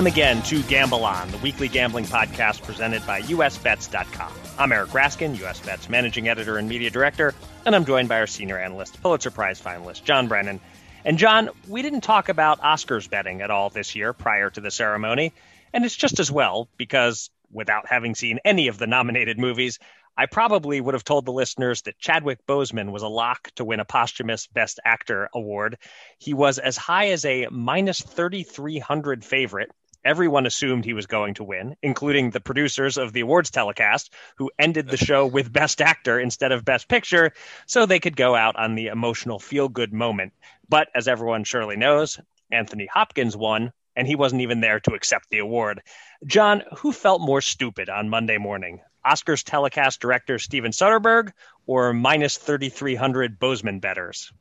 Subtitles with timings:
[0.00, 4.32] Welcome again to Gamble On, the weekly gambling podcast presented by USBets.com.
[4.58, 7.34] I'm Eric Raskin, USBets managing editor and media director,
[7.66, 10.58] and I'm joined by our senior analyst, Pulitzer Prize finalist, John Brennan.
[11.04, 14.70] And John, we didn't talk about Oscars betting at all this year prior to the
[14.70, 15.34] ceremony,
[15.74, 19.78] and it's just as well because without having seen any of the nominated movies,
[20.16, 23.80] I probably would have told the listeners that Chadwick Boseman was a lock to win
[23.80, 25.76] a posthumous Best Actor award.
[26.18, 29.70] He was as high as a minus 3,300 favorite.
[30.04, 34.50] Everyone assumed he was going to win, including the producers of the awards telecast, who
[34.58, 37.32] ended the show with Best Actor instead of Best Picture,
[37.66, 40.32] so they could go out on the emotional feel good moment.
[40.68, 42.18] But as everyone surely knows,
[42.50, 45.82] Anthony Hopkins won, and he wasn't even there to accept the award.
[46.24, 48.80] John, who felt more stupid on Monday morning?
[49.04, 51.32] Oscars telecast director Steven Soderbergh
[51.66, 54.32] or minus 3,300 Boseman betters?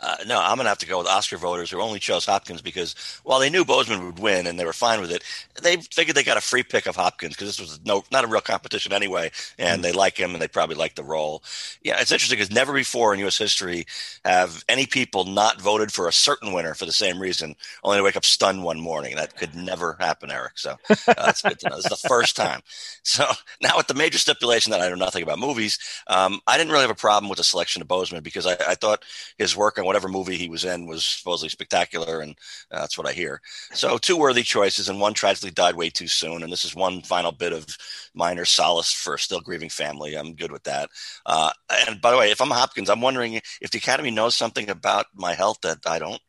[0.00, 2.62] Uh, no, I'm going to have to go with Oscar voters who only chose Hopkins
[2.62, 5.24] because while they knew Boseman would win and they were fine with it,
[5.62, 8.28] they figured they got a free pick of Hopkins because this was no not a
[8.28, 11.42] real competition anyway, and they like him and they probably like the role.
[11.82, 13.38] Yeah, it's interesting because never before in U.S.
[13.38, 13.86] history
[14.24, 18.04] have any people not voted for a certain winner for the same reason, only to
[18.04, 19.16] wake up stunned one morning.
[19.16, 20.58] That could never happen, Eric.
[20.58, 20.72] So
[21.16, 21.76] uh, that's good to know.
[21.76, 22.60] This is the first time.
[23.02, 23.26] So
[23.62, 26.82] now with the major stipulation that I know nothing about movies, um, I didn't really
[26.82, 29.04] have a problem with the selection of Boseman because I, I thought
[29.38, 32.32] his work on whatever movie he was in was supposedly spectacular, and
[32.70, 33.40] uh, that's what I hear.
[33.72, 36.42] So two worthy choices, and one tragically died way too soon.
[36.42, 37.66] And this is one final bit of
[38.14, 40.14] minor solace for a still grieving family.
[40.14, 40.90] I'm good with that.
[41.24, 41.50] Uh,
[41.88, 45.06] and by the way, if I'm Hopkins, I'm wondering if the Academy knows something about
[45.14, 46.20] my health that I don't.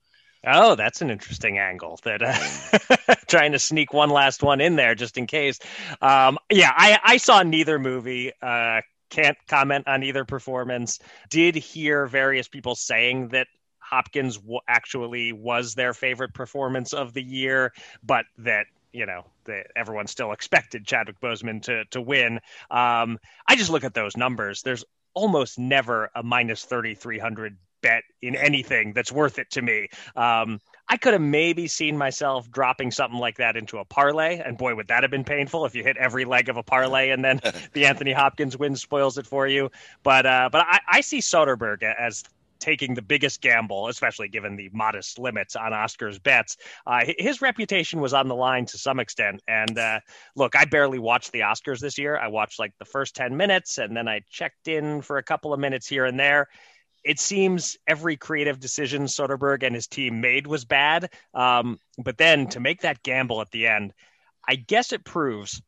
[0.48, 2.00] Oh, that's an interesting angle.
[2.06, 5.60] That uh, trying to sneak one last one in there just in case.
[6.02, 8.32] Um, yeah, I, I saw neither movie.
[8.42, 11.00] Uh, can't comment on either performance.
[11.30, 13.48] Did hear various people saying that
[13.80, 19.68] Hopkins w- actually was their favorite performance of the year, but that you know that
[19.76, 22.40] everyone still expected Chadwick Boseman to to win.
[22.70, 24.62] Um, I just look at those numbers.
[24.62, 29.62] There's almost never a minus thirty three hundred bet in anything that's worth it to
[29.62, 29.88] me.
[30.16, 30.60] Um,
[30.90, 34.74] I could have maybe seen myself dropping something like that into a parlay, and boy,
[34.76, 37.40] would that have been painful if you hit every leg of a parlay and then
[37.74, 39.70] the Anthony Hopkins win spoils it for you.
[40.04, 42.24] But uh, but I, I see Soderbergh as
[42.60, 46.58] taking the biggest gamble, especially given the modest limits on Oscar's bets.
[46.86, 49.42] Uh, his reputation was on the line to some extent.
[49.48, 50.00] And uh,
[50.36, 52.18] look, I barely watched the Oscars this year.
[52.18, 55.54] I watched like the first 10 minutes and then I checked in for a couple
[55.54, 56.50] of minutes here and there.
[57.04, 61.12] It seems every creative decision Soderbergh and his team made was bad.
[61.34, 63.94] Um, but then to make that gamble at the end,
[64.48, 65.62] I guess it proves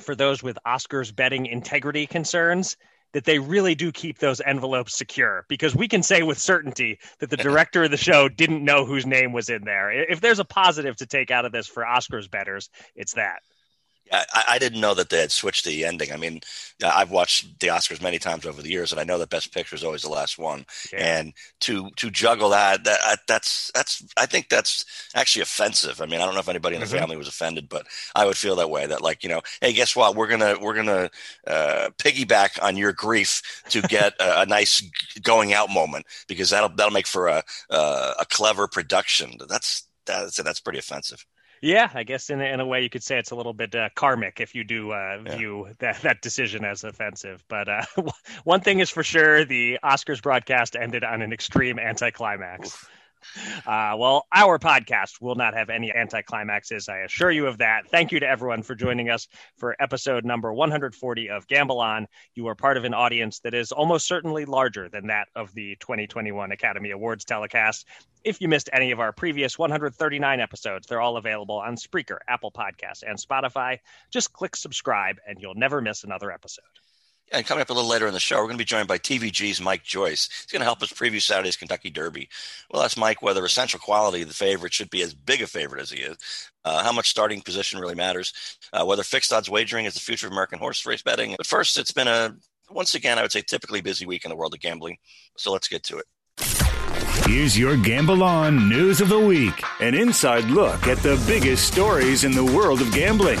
[0.00, 2.76] for those with Oscars betting integrity concerns
[3.12, 7.30] that they really do keep those envelopes secure because we can say with certainty that
[7.30, 9.90] the director of the show didn't know whose name was in there.
[10.10, 13.40] If there's a positive to take out of this for Oscars betters, it's that.
[14.12, 16.12] I, I, didn't know that they had switched the ending.
[16.12, 16.40] I mean,
[16.84, 19.76] I've watched the Oscars many times over the years, and I know that Best Picture
[19.76, 20.66] is always the last one.
[20.92, 21.18] Yeah.
[21.18, 24.84] And to to juggle that, that that's that's I think that's
[25.14, 26.00] actually offensive.
[26.00, 26.98] I mean, I don't know if anybody in the mm-hmm.
[26.98, 28.86] family was offended, but I would feel that way.
[28.86, 30.16] That like you know, hey, guess what?
[30.16, 31.10] We're gonna we're gonna
[31.46, 34.82] uh, piggyback on your grief to get a, a, nice
[35.22, 39.38] going out moment because that'll that'll make for a uh, a clever production.
[39.48, 41.24] That's that's that's pretty offensive.
[41.64, 43.74] Yeah, I guess in a, in a way you could say it's a little bit
[43.74, 45.36] uh, karmic if you do uh, yeah.
[45.36, 47.42] view that, that decision as offensive.
[47.48, 47.82] But uh,
[48.44, 52.66] one thing is for sure the Oscars broadcast ended on an extreme anticlimax.
[52.66, 52.90] Oof.
[53.66, 56.88] Uh, well, our podcast will not have any anticlimaxes.
[56.88, 57.88] I assure you of that.
[57.90, 62.06] Thank you to everyone for joining us for episode number 140 of Gamble On.
[62.34, 65.76] You are part of an audience that is almost certainly larger than that of the
[65.80, 67.86] 2021 Academy Awards telecast.
[68.24, 72.50] If you missed any of our previous 139 episodes, they're all available on Spreaker, Apple
[72.52, 73.78] Podcasts, and Spotify.
[74.10, 76.64] Just click subscribe, and you'll never miss another episode.
[77.32, 78.98] And coming up a little later in the show, we're going to be joined by
[78.98, 80.28] TVG's Mike Joyce.
[80.28, 82.28] He's going to help us preview Saturday's Kentucky Derby.
[82.70, 85.80] We'll ask Mike whether essential quality of the favorite should be as big a favorite
[85.80, 86.16] as he is,
[86.64, 88.32] uh, how much starting position really matters,
[88.72, 91.34] uh, whether fixed odds wagering is the future of American horse race betting.
[91.36, 92.36] But first, it's been a,
[92.70, 94.98] once again, I would say typically busy week in the world of gambling.
[95.36, 96.04] So let's get to it.
[97.26, 102.24] Here's your Gamble On News of the Week an inside look at the biggest stories
[102.24, 103.40] in the world of gambling.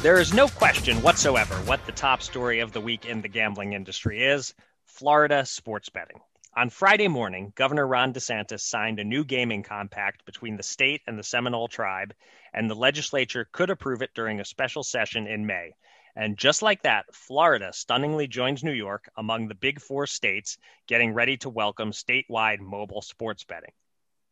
[0.00, 3.72] There is no question whatsoever what the top story of the week in the gambling
[3.72, 4.54] industry is
[4.84, 6.20] Florida sports betting.
[6.54, 11.18] On Friday morning, Governor Ron DeSantis signed a new gaming compact between the state and
[11.18, 12.14] the Seminole tribe,
[12.54, 15.72] and the legislature could approve it during a special session in May.
[16.14, 21.12] And just like that, Florida stunningly joins New York among the big four states getting
[21.12, 23.72] ready to welcome statewide mobile sports betting.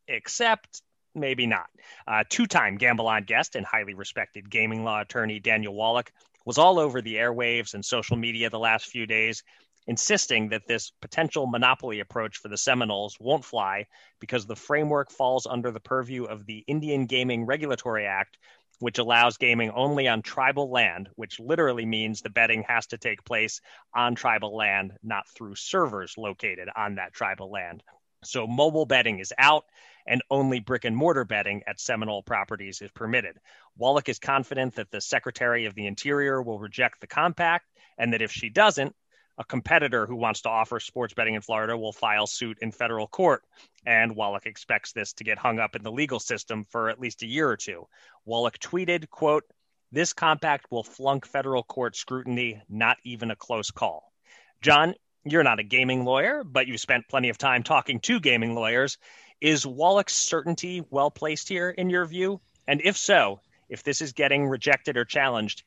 [0.07, 0.81] Except
[1.17, 1.67] maybe not.
[2.07, 6.13] Uh, Two time Gamble On guest and highly respected gaming law attorney Daniel Wallach
[6.45, 9.43] was all over the airwaves and social media the last few days,
[9.87, 13.87] insisting that this potential monopoly approach for the Seminoles won't fly
[14.21, 18.39] because the framework falls under the purview of the Indian Gaming Regulatory Act,
[18.79, 23.25] which allows gaming only on tribal land, which literally means the betting has to take
[23.25, 23.61] place
[23.95, 27.83] on tribal land, not through servers located on that tribal land.
[28.25, 29.65] So mobile betting is out
[30.07, 33.37] and only brick and mortar betting at Seminole properties is permitted.
[33.77, 37.67] Wallach is confident that the Secretary of the Interior will reject the compact
[37.99, 38.95] and that if she doesn't,
[39.39, 43.07] a competitor who wants to offer sports betting in Florida will file suit in federal
[43.07, 43.43] court.
[43.85, 47.23] And Wallach expects this to get hung up in the legal system for at least
[47.23, 47.87] a year or two.
[48.25, 49.45] Wallach tweeted, quote,
[49.93, 54.13] this compact will flunk federal court scrutiny, not even a close call.
[54.61, 54.95] John,
[55.25, 58.99] you're not a gaming lawyer, but you've spent plenty of time talking to gaming lawyers.
[59.41, 62.41] Is Wallach's certainty well placed here, in your view?
[62.67, 65.63] And if so, if this is getting rejected or challenged,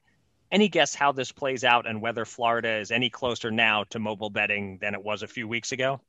[0.51, 4.31] any guess how this plays out and whether Florida is any closer now to mobile
[4.31, 6.01] betting than it was a few weeks ago?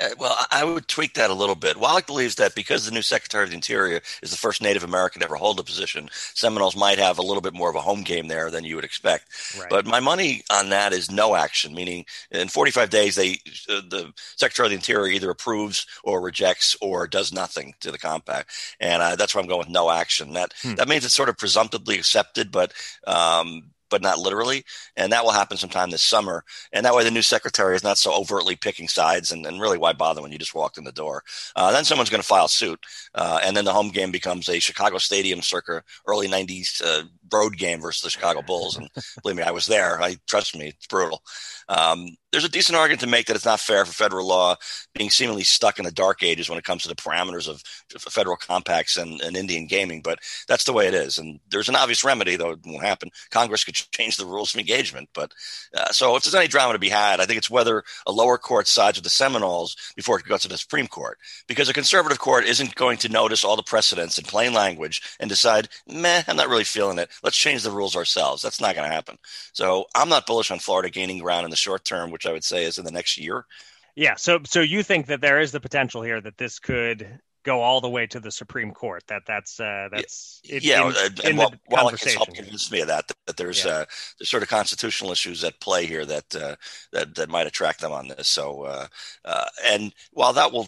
[0.00, 1.76] Uh, well, I would tweak that a little bit.
[1.76, 5.20] Wallach believes that because the new Secretary of the Interior is the first Native American
[5.20, 8.02] to ever hold a position, Seminoles might have a little bit more of a home
[8.02, 9.26] game there than you would expect.
[9.58, 9.70] Right.
[9.70, 13.32] But my money on that is no action, meaning in 45 days, they
[13.68, 17.98] uh, the Secretary of the Interior either approves or rejects or does nothing to the
[17.98, 20.34] compact, and uh, that's why I'm going with no action.
[20.34, 20.74] That hmm.
[20.74, 22.72] that means it's sort of presumptively accepted, but
[23.06, 24.64] um, but not literally.
[24.96, 26.44] And that will happen sometime this summer.
[26.72, 29.32] And that way, the new secretary is not so overtly picking sides.
[29.32, 31.22] And, and really, why bother when you just walked in the door?
[31.56, 32.84] Uh, then someone's going to file suit.
[33.14, 37.56] Uh, and then the home game becomes a Chicago Stadium circa early 90s uh, road
[37.56, 38.76] game versus the Chicago Bulls.
[38.76, 38.88] And
[39.22, 40.00] believe me, I was there.
[40.00, 41.22] I trust me, it's brutal.
[41.68, 44.56] Um, there's a decent argument to make that it's not fair for federal law
[44.94, 47.62] being seemingly stuck in the dark ages when it comes to the parameters of
[48.00, 51.18] federal compacts and, and Indian gaming, but that's the way it is.
[51.18, 53.10] And there's an obvious remedy, though it won't happen.
[53.30, 55.08] Congress could change the rules of engagement.
[55.14, 55.32] But
[55.74, 58.36] uh, so if there's any drama to be had, I think it's whether a lower
[58.36, 62.18] court sides with the Seminoles before it goes to the Supreme Court, because a conservative
[62.18, 66.36] court isn't going to notice all the precedents in plain language and decide, meh, I'm
[66.36, 67.10] not really feeling it.
[67.22, 68.42] Let's change the rules ourselves.
[68.42, 69.18] That's not going to happen.
[69.52, 72.44] So I'm not bullish on Florida gaining ground in the short term which I would
[72.44, 73.46] say is in the next year.
[73.94, 74.16] Yeah.
[74.16, 77.80] So, so you think that there is the potential here that this could go all
[77.80, 79.04] the way to the Supreme Court.
[79.06, 80.58] That that's uh, that's yeah.
[80.62, 83.64] yeah in, and, in while, while it helped convince me of that, that, that there's
[83.64, 83.70] yeah.
[83.70, 83.84] uh,
[84.18, 86.56] there's sort of constitutional issues at play here that uh,
[86.92, 88.26] that that might attract them on this.
[88.26, 88.86] So, uh,
[89.24, 90.66] uh, and while that will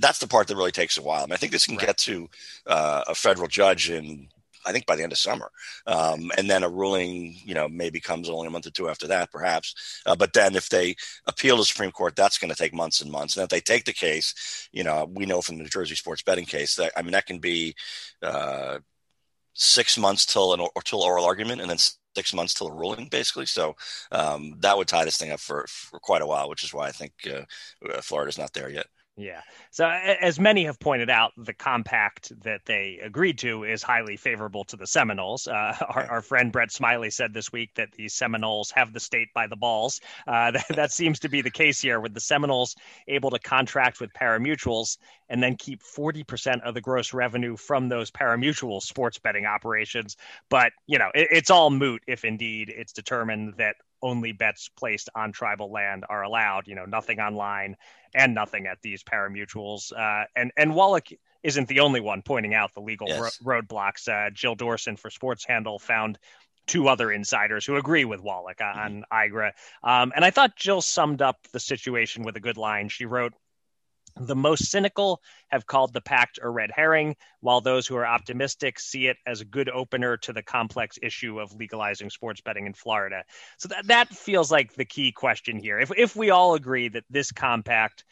[0.00, 1.22] that's the part that really takes a while.
[1.22, 1.86] I, mean, I think this can right.
[1.86, 2.28] get to
[2.66, 4.28] uh, a federal judge in
[4.66, 5.50] I think by the end of summer.
[5.86, 9.06] Um, and then a ruling, you know, maybe comes only a month or two after
[9.08, 10.02] that, perhaps.
[10.06, 10.96] Uh, but then if they
[11.26, 13.36] appeal to the Supreme Court, that's going to take months and months.
[13.36, 16.22] And if they take the case, you know, we know from the New Jersey sports
[16.22, 17.74] betting case that, I mean, that can be
[18.22, 18.78] uh,
[19.54, 21.78] six months till an or till oral argument and then
[22.14, 23.46] six months till a ruling, basically.
[23.46, 23.76] So
[24.12, 26.88] um, that would tie this thing up for, for quite a while, which is why
[26.88, 27.42] I think uh,
[27.88, 28.86] uh Florida's not there yet.
[29.18, 29.40] Yeah.
[29.72, 34.62] So, as many have pointed out, the compact that they agreed to is highly favorable
[34.66, 35.48] to the Seminoles.
[35.48, 39.26] Uh, our, our, friend Brett Smiley said this week that the Seminoles have the state
[39.34, 40.00] by the balls.
[40.28, 42.76] Uh, that, that, seems to be the case here, with the Seminoles
[43.08, 44.98] able to contract with parimutuels
[45.28, 50.16] and then keep 40% of the gross revenue from those parimutuel sports betting operations.
[50.48, 55.08] But, you know, it, it's all moot if indeed it's determined that only bets placed
[55.14, 56.66] on tribal land are allowed.
[56.66, 57.76] You know, nothing online
[58.14, 59.92] and nothing at these parimutuels.
[59.92, 61.08] Uh, and and Wallach
[61.42, 63.38] isn't the only one pointing out the legal yes.
[63.42, 64.08] ro- roadblocks.
[64.08, 66.18] Uh, Jill Dorson for Sports Handle found
[66.66, 69.34] two other insiders who agree with Wallach on mm-hmm.
[69.34, 69.52] IGRA.
[69.82, 72.88] Um, and I thought Jill summed up the situation with a good line.
[72.88, 73.32] She wrote,
[74.20, 78.78] the most cynical have called the pact a red herring, while those who are optimistic
[78.78, 82.74] see it as a good opener to the complex issue of legalizing sports betting in
[82.74, 83.24] Florida.
[83.58, 85.78] So that, that feels like the key question here.
[85.78, 88.04] If, if we all agree that this compact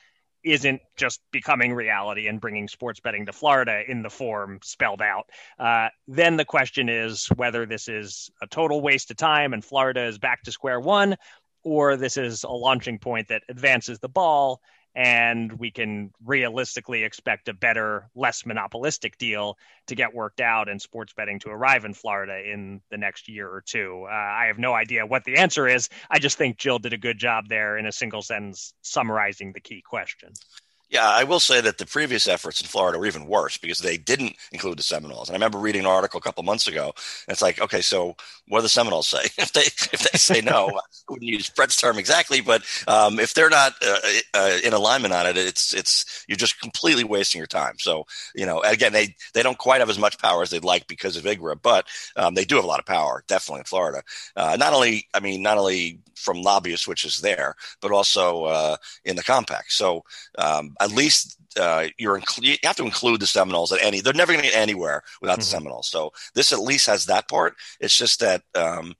[0.44, 5.28] isn't just becoming reality and bringing sports betting to Florida in the form spelled out,
[5.58, 10.04] uh, then the question is whether this is a total waste of time and Florida
[10.04, 11.16] is back to square one,
[11.64, 14.60] or this is a launching point that advances the ball
[14.96, 20.80] and we can realistically expect a better, less monopolistic deal to get worked out and
[20.80, 24.06] sports betting to arrive in Florida in the next year or two.
[24.08, 25.90] Uh, I have no idea what the answer is.
[26.10, 29.60] I just think Jill did a good job there in a single sentence summarizing the
[29.60, 30.32] key question.
[30.88, 33.96] Yeah, I will say that the previous efforts in Florida were even worse because they
[33.96, 35.28] didn't include the Seminoles.
[35.28, 36.84] And I remember reading an article a couple months ago,
[37.26, 38.14] and it's like, okay, so
[38.46, 39.24] what do the Seminoles say?
[39.38, 43.34] if they if they say no, I wouldn't use Brett's term exactly, but um, if
[43.34, 43.98] they're not uh,
[44.34, 47.74] uh, in alignment on it, it's it's you're just completely wasting your time.
[47.80, 50.86] So you know, again, they they don't quite have as much power as they'd like
[50.86, 54.02] because of IGRA, but um, they do have a lot of power, definitely in Florida.
[54.36, 58.76] Uh, not only, I mean, not only from lobbyists, which is there, but also uh,
[59.04, 59.72] in the compact.
[59.72, 60.04] So
[60.38, 64.00] um, at least uh, you're inclu- you have to include the Seminoles at any.
[64.00, 65.40] They're never going to get anywhere without mm-hmm.
[65.40, 65.88] the Seminoles.
[65.88, 67.54] So this at least has that part.
[67.80, 68.94] It's just that um,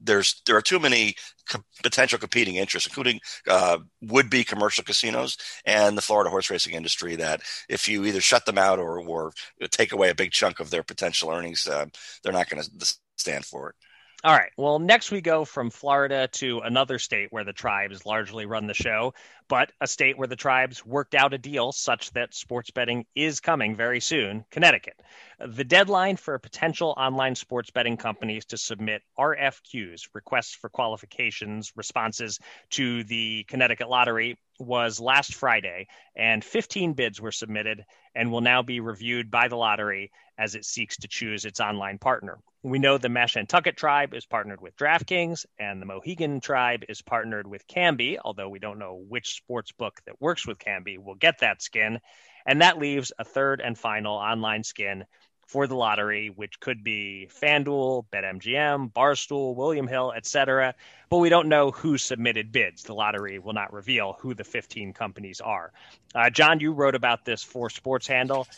[0.00, 1.14] there's there are too many
[1.48, 6.74] co- potential competing interests, including uh, would be commercial casinos and the Florida horse racing
[6.74, 7.16] industry.
[7.16, 9.32] That if you either shut them out or or
[9.70, 11.86] take away a big chunk of their potential earnings, uh,
[12.22, 13.76] they're not going to stand for it.
[14.24, 14.50] All right.
[14.56, 18.74] Well, next we go from Florida to another state where the tribes largely run the
[18.74, 19.12] show,
[19.46, 23.40] but a state where the tribes worked out a deal such that sports betting is
[23.40, 24.98] coming very soon Connecticut.
[25.38, 32.40] The deadline for potential online sports betting companies to submit RFQs, requests for qualifications, responses
[32.70, 38.62] to the Connecticut lottery was last Friday, and 15 bids were submitted and will now
[38.62, 42.38] be reviewed by the lottery as it seeks to choose its online partner.
[42.62, 47.46] We know the Mashantucket tribe is partnered with DraftKings, and the Mohegan tribe is partnered
[47.46, 51.38] with Kambi, although we don't know which sports book that works with Kambi will get
[51.40, 52.00] that skin.
[52.44, 55.04] And that leaves a third and final online skin
[55.46, 60.74] for the lottery, which could be FanDuel, BetMGM, Barstool, William Hill, etc.
[61.08, 62.82] But we don't know who submitted bids.
[62.82, 65.72] The lottery will not reveal who the 15 companies are.
[66.14, 68.48] Uh, John, you wrote about this for Sports Handle.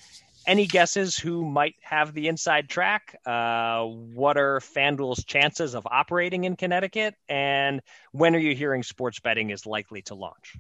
[0.48, 3.20] Any guesses who might have the inside track?
[3.26, 7.14] Uh, what are FanDuel's chances of operating in Connecticut?
[7.28, 10.56] And when are you hearing sports betting is likely to launch?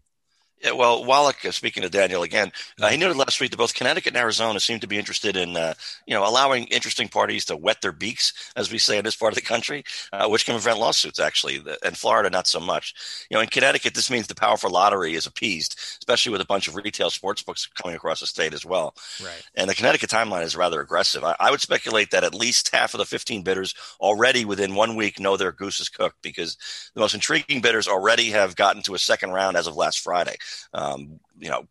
[0.62, 2.50] Yeah, well, Wallach, uh, speaking to Daniel again,
[2.80, 5.56] uh, he noted last week that both Connecticut and Arizona seem to be interested in,
[5.56, 5.74] uh,
[6.04, 9.32] you know, allowing interesting parties to wet their beaks, as we say in this part
[9.32, 11.62] of the country, uh, which can prevent lawsuits, actually.
[11.84, 12.94] And Florida, not so much.
[13.30, 16.66] You know, in Connecticut, this means the powerful lottery is appeased, especially with a bunch
[16.66, 18.94] of retail sports books coming across the state as well.
[19.22, 19.44] Right.
[19.54, 21.22] And the Connecticut timeline is rather aggressive.
[21.22, 24.96] I, I would speculate that at least half of the 15 bidders already within one
[24.96, 26.56] week know their goose is cooked because
[26.94, 30.36] the most intriguing bidders already have gotten to a second round as of last Friday
[30.74, 31.64] um, you know,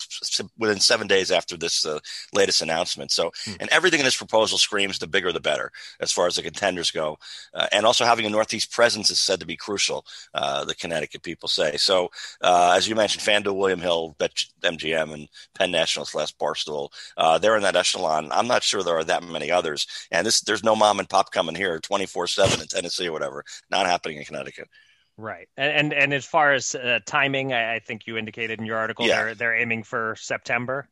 [0.57, 1.99] within seven days after this uh,
[2.33, 3.11] latest announcement.
[3.11, 3.53] So, hmm.
[3.59, 6.91] and everything in this proposal screams the bigger the better as far as the contenders
[6.91, 7.17] go.
[7.53, 11.23] Uh, and also having a Northeast presence is said to be crucial, uh, the Connecticut
[11.23, 11.77] people say.
[11.77, 12.09] So,
[12.41, 17.37] uh, as you mentioned, FanDuel, William Hill, Bet MGM, and Penn National slash Barstool, uh,
[17.37, 18.29] they're in that echelon.
[18.31, 19.87] I'm not sure there are that many others.
[20.11, 23.43] And this, there's no mom and pop coming here 24 7 in Tennessee or whatever.
[23.69, 24.69] Not happening in Connecticut.
[25.17, 28.65] Right, and and, and as far as uh, timing, I, I, think you indicated in
[28.65, 29.23] your article yeah.
[29.23, 30.87] they're they're aiming for September.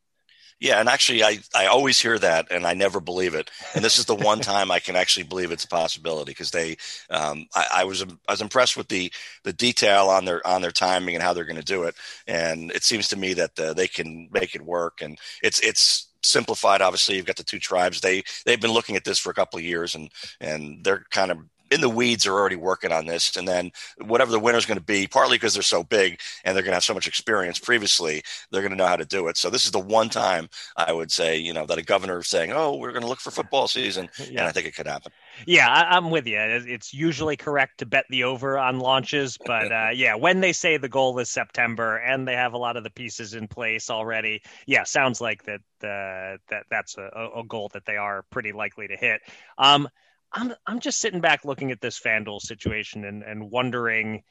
[0.60, 3.52] Yeah, and actually, I, I always hear that, and I never believe it.
[3.74, 6.78] And this is the one time I can actually believe it's a possibility because they,
[7.10, 9.12] um, I, I, was I was impressed with the
[9.44, 12.72] the detail on their on their timing and how they're going to do it, and
[12.72, 15.02] it seems to me that uh, they can make it work.
[15.02, 16.82] And it's it's simplified.
[16.82, 18.00] Obviously, you've got the two tribes.
[18.00, 21.32] They they've been looking at this for a couple of years, and and they're kind
[21.32, 21.40] of
[21.72, 23.36] in the weeds are already working on this.
[23.36, 26.56] And then whatever the winner is going to be, partly because they're so big and
[26.56, 29.28] they're going to have so much experience previously, they're going to know how to do
[29.28, 29.38] it.
[29.38, 32.28] So this is the one time I would say, you know, that a governor is
[32.28, 34.40] saying, "Oh, we're going to look for football season," yeah.
[34.40, 35.12] and I think it could happen.
[35.46, 36.38] Yeah, I, am with you.
[36.40, 40.78] It's usually correct to bet the over on launches, but uh, yeah, when they say
[40.78, 44.42] the goal is September and they have a lot of the pieces in place already,
[44.66, 48.88] yeah, sounds like that uh, that that's a, a goal that they are pretty likely
[48.88, 49.22] to hit.
[49.58, 49.90] Um,
[50.36, 54.24] I'm I'm just sitting back looking at this FanDuel situation and, and wondering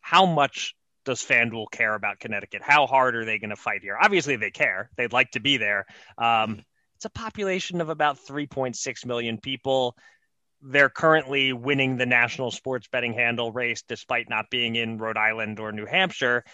[0.00, 2.62] how much does FanDuel care about Connecticut?
[2.62, 3.96] How hard are they going to fight here?
[4.00, 4.90] Obviously, they care.
[4.96, 5.86] They'd like to be there.
[6.18, 6.64] Um,
[6.96, 9.96] it's a population of about 3.6 million people.
[10.62, 15.60] They're currently winning the national sports betting handle race despite not being in Rhode Island
[15.60, 16.44] or New Hampshire.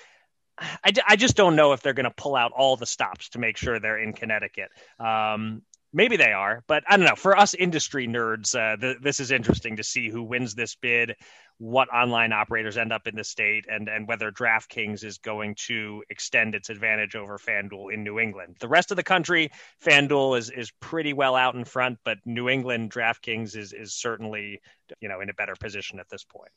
[0.58, 3.38] I, I just don't know if they're going to pull out all the stops to
[3.38, 4.70] make sure they're in Connecticut.
[4.98, 7.16] Um, maybe they are, but I don't know.
[7.16, 11.16] For us industry nerds, uh, th- this is interesting to see who wins this bid,
[11.58, 16.02] what online operators end up in the state, and and whether DraftKings is going to
[16.10, 18.56] extend its advantage over FanDuel in New England.
[18.60, 19.50] The rest of the country,
[19.84, 24.60] FanDuel is is pretty well out in front, but New England DraftKings is is certainly
[25.00, 26.52] you know in a better position at this point.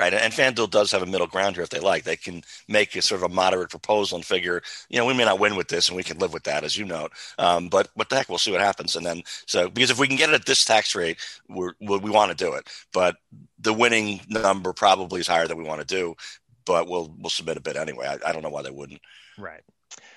[0.00, 0.14] Right?
[0.14, 2.04] And FanDuel does have a middle ground here if they like.
[2.04, 5.26] They can make a sort of a moderate proposal and figure, you know, we may
[5.26, 7.12] not win with this and we can live with that, as you note.
[7.38, 8.96] Um, but what the heck, we'll see what happens.
[8.96, 12.10] And then, so because if we can get it at this tax rate, we we
[12.10, 12.66] want to do it.
[12.94, 13.16] But
[13.58, 16.14] the winning number probably is higher than we want to do.
[16.64, 18.06] But we'll we'll submit a bid anyway.
[18.06, 19.02] I, I don't know why they wouldn't.
[19.36, 19.62] Right.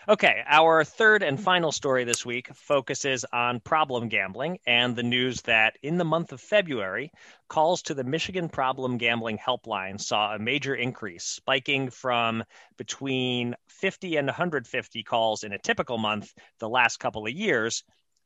[0.07, 5.41] Okay, our third and final story this week focuses on problem gambling and the news
[5.43, 7.09] that in the month of February,
[7.47, 12.43] calls to the Michigan Problem Gambling Helpline saw a major increase, spiking from
[12.77, 17.83] between 50 and 150 calls in a typical month the last couple of years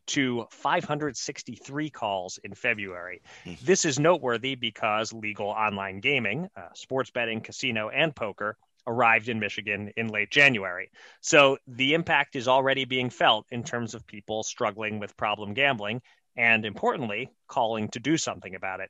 [0.08, 3.22] to 563 calls in February.
[3.46, 3.66] Mm-hmm.
[3.66, 9.40] This is noteworthy because legal online gaming, uh, sports betting, casino, and poker arrived in
[9.40, 10.90] Michigan in late January.
[11.22, 16.02] So the impact is already being felt in terms of people struggling with problem gambling
[16.36, 18.90] and, importantly, calling to do something about it.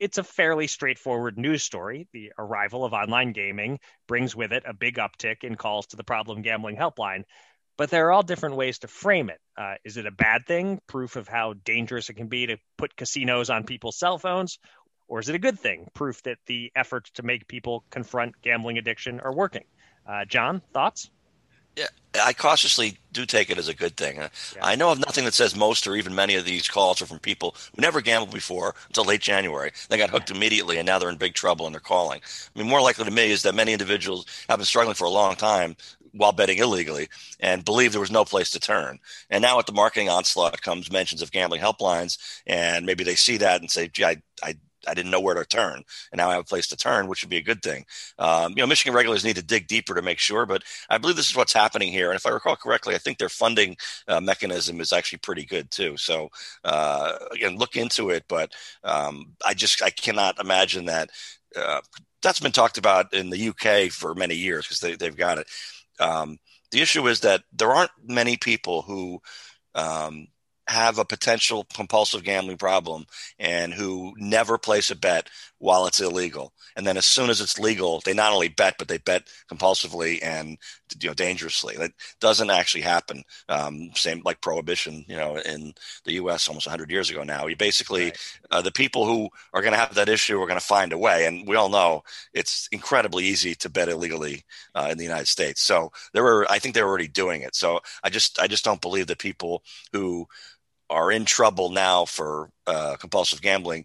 [0.00, 2.08] It's a fairly straightforward news story.
[2.12, 6.04] The arrival of online gaming brings with it a big uptick in calls to the
[6.04, 7.24] problem gambling helpline.
[7.76, 9.38] But there are all different ways to frame it.
[9.56, 10.80] Uh, is it a bad thing?
[10.88, 14.58] Proof of how dangerous it can be to put casinos on people's cell phones?
[15.08, 15.88] Or is it a good thing?
[15.94, 19.64] Proof that the efforts to make people confront gambling addiction are working.
[20.06, 21.10] Uh, John, thoughts?
[21.76, 21.86] Yeah,
[22.20, 24.16] I cautiously do take it as a good thing.
[24.16, 24.28] Yeah.
[24.60, 27.20] I know of nothing that says most or even many of these calls are from
[27.20, 29.70] people who never gambled before until late January.
[29.88, 32.20] They got hooked immediately and now they're in big trouble and they're calling.
[32.24, 35.10] I mean, more likely to me is that many individuals have been struggling for a
[35.10, 35.76] long time
[36.12, 38.98] while betting illegally and believe there was no place to turn.
[39.30, 43.36] And now at the marketing onslaught comes mentions of gambling helplines and maybe they see
[43.36, 44.56] that and say, gee, I, I
[44.86, 45.82] I didn't know where to turn,
[46.12, 47.84] and now I have a place to turn, which would be a good thing.
[48.18, 51.16] Um, you know, Michigan regulars need to dig deeper to make sure, but I believe
[51.16, 52.10] this is what's happening here.
[52.10, 55.70] And if I recall correctly, I think their funding uh, mechanism is actually pretty good
[55.70, 55.96] too.
[55.96, 56.30] So
[56.64, 58.24] uh, again, look into it.
[58.28, 58.52] But
[58.84, 61.10] um, I just I cannot imagine that.
[61.56, 61.80] Uh,
[62.22, 65.46] that's been talked about in the UK for many years because they, they've got it.
[66.00, 66.38] Um,
[66.70, 69.20] the issue is that there aren't many people who
[69.74, 70.26] um,
[70.68, 73.06] have a potential compulsive gambling problem
[73.38, 76.52] and who never place a bet while it's illegal.
[76.76, 80.20] And then as soon as it's legal, they not only bet, but they bet compulsively
[80.22, 80.58] and
[81.00, 81.76] you know dangerously.
[81.76, 83.24] That doesn't actually happen.
[83.48, 86.46] Um, same like prohibition, you know, in the U.S.
[86.46, 87.46] almost 100 years ago now.
[87.46, 88.18] You basically right.
[88.50, 90.98] uh, the people who are going to have that issue are going to find a
[90.98, 94.44] way, and we all know it's incredibly easy to bet illegally
[94.76, 95.60] uh, in the United States.
[95.62, 97.56] So there were, I think, they're already doing it.
[97.56, 100.28] So I just, I just don't believe that people who
[100.90, 103.84] are in trouble now for uh, compulsive gambling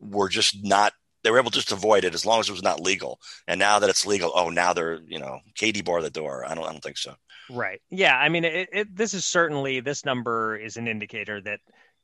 [0.00, 0.92] were just not
[1.24, 3.18] they were able to just avoid it as long as it was not legal.
[3.48, 6.44] And now that it's legal, oh, now they're you know Katie bar the door.
[6.46, 7.14] I don't I don't think so.
[7.50, 7.80] Right.
[7.90, 8.16] Yeah.
[8.16, 11.60] I mean, it, it, this is certainly this number is an indicator that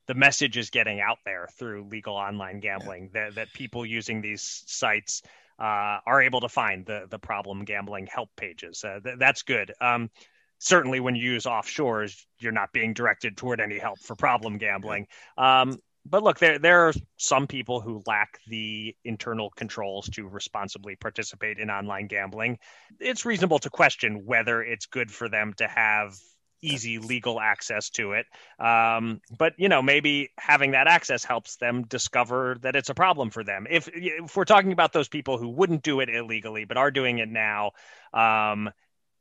[0.07, 3.25] the message is getting out there through legal online gambling yeah.
[3.25, 5.21] that that people using these sites.
[5.59, 8.83] Uh, are able to find the the problem gambling help pages.
[8.83, 9.71] Uh, th- that's good.
[9.79, 10.09] Um,
[10.61, 15.07] certainly when you use offshores, you're not being directed toward any help for problem gambling.
[15.37, 20.95] Um, but look, there there are some people who lack the internal controls to responsibly
[20.95, 22.59] participate in online gambling.
[22.99, 26.15] It's reasonable to question whether it's good for them to have
[26.63, 28.27] easy legal access to it.
[28.63, 33.31] Um, but you know, maybe having that access helps them discover that it's a problem
[33.31, 33.65] for them.
[33.69, 37.17] If if we're talking about those people who wouldn't do it illegally but are doing
[37.17, 37.71] it now,
[38.13, 38.69] um,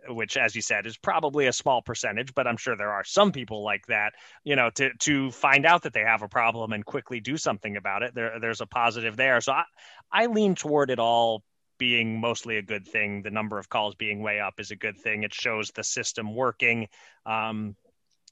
[0.09, 3.33] which as you said is probably a small percentage but i'm sure there are some
[3.33, 4.13] people like that
[4.45, 7.77] you know to to find out that they have a problem and quickly do something
[7.77, 9.41] about it there there's a positive there.
[9.41, 9.65] So i
[10.11, 11.43] i lean toward it all
[11.79, 13.23] being mostly a good thing.
[13.23, 15.23] The number of calls being way up is a good thing.
[15.23, 16.89] It shows the system working
[17.25, 17.75] um,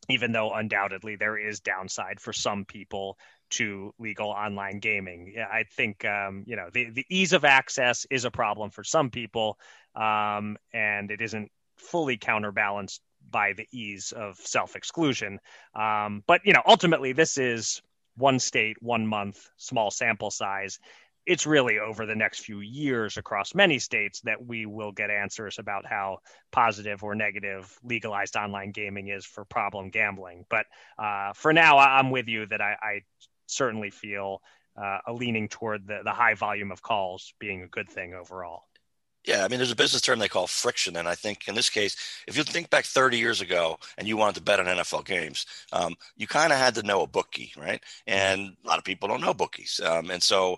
[0.08, 3.18] even though undoubtedly there is downside for some people
[3.50, 5.34] to legal online gaming.
[5.38, 9.10] I think um, you know the the ease of access is a problem for some
[9.10, 9.58] people,
[9.94, 15.38] um, and it isn't fully counterbalanced by the ease of self exclusion.
[15.74, 17.82] Um, but you know, ultimately, this is
[18.16, 20.78] one state, one month, small sample size.
[21.26, 25.58] It's really over the next few years across many states that we will get answers
[25.58, 26.18] about how
[26.52, 30.46] positive or negative legalized online gaming is for problem gambling.
[30.48, 30.64] But
[30.98, 33.00] uh, for now, I'm with you that I, I
[33.46, 34.40] certainly feel
[34.80, 38.62] uh, a leaning toward the, the high volume of calls being a good thing overall.
[39.28, 41.68] Yeah, I mean, there's a business term they call friction, and I think in this
[41.68, 45.04] case, if you think back 30 years ago and you wanted to bet on NFL
[45.04, 47.82] games, um, you kind of had to know a bookie, right?
[48.06, 50.56] And a lot of people don't know bookies, um, and so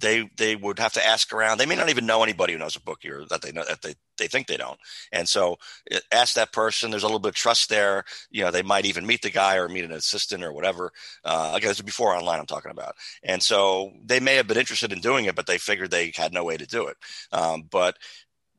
[0.00, 1.58] they they would have to ask around.
[1.58, 3.82] They may not even know anybody who knows a bookie or that they know that
[3.82, 4.78] they they think they don't.
[5.12, 5.56] And so
[5.92, 6.90] uh, ask that person.
[6.90, 8.04] There's a little bit of trust there.
[8.30, 10.92] You know, they might even meet the guy or meet an assistant or whatever.
[11.24, 12.94] Uh, again, this is before online I'm talking about.
[13.22, 16.32] And so they may have been interested in doing it, but they figured they had
[16.32, 16.96] no way to do it.
[17.32, 17.96] Um, but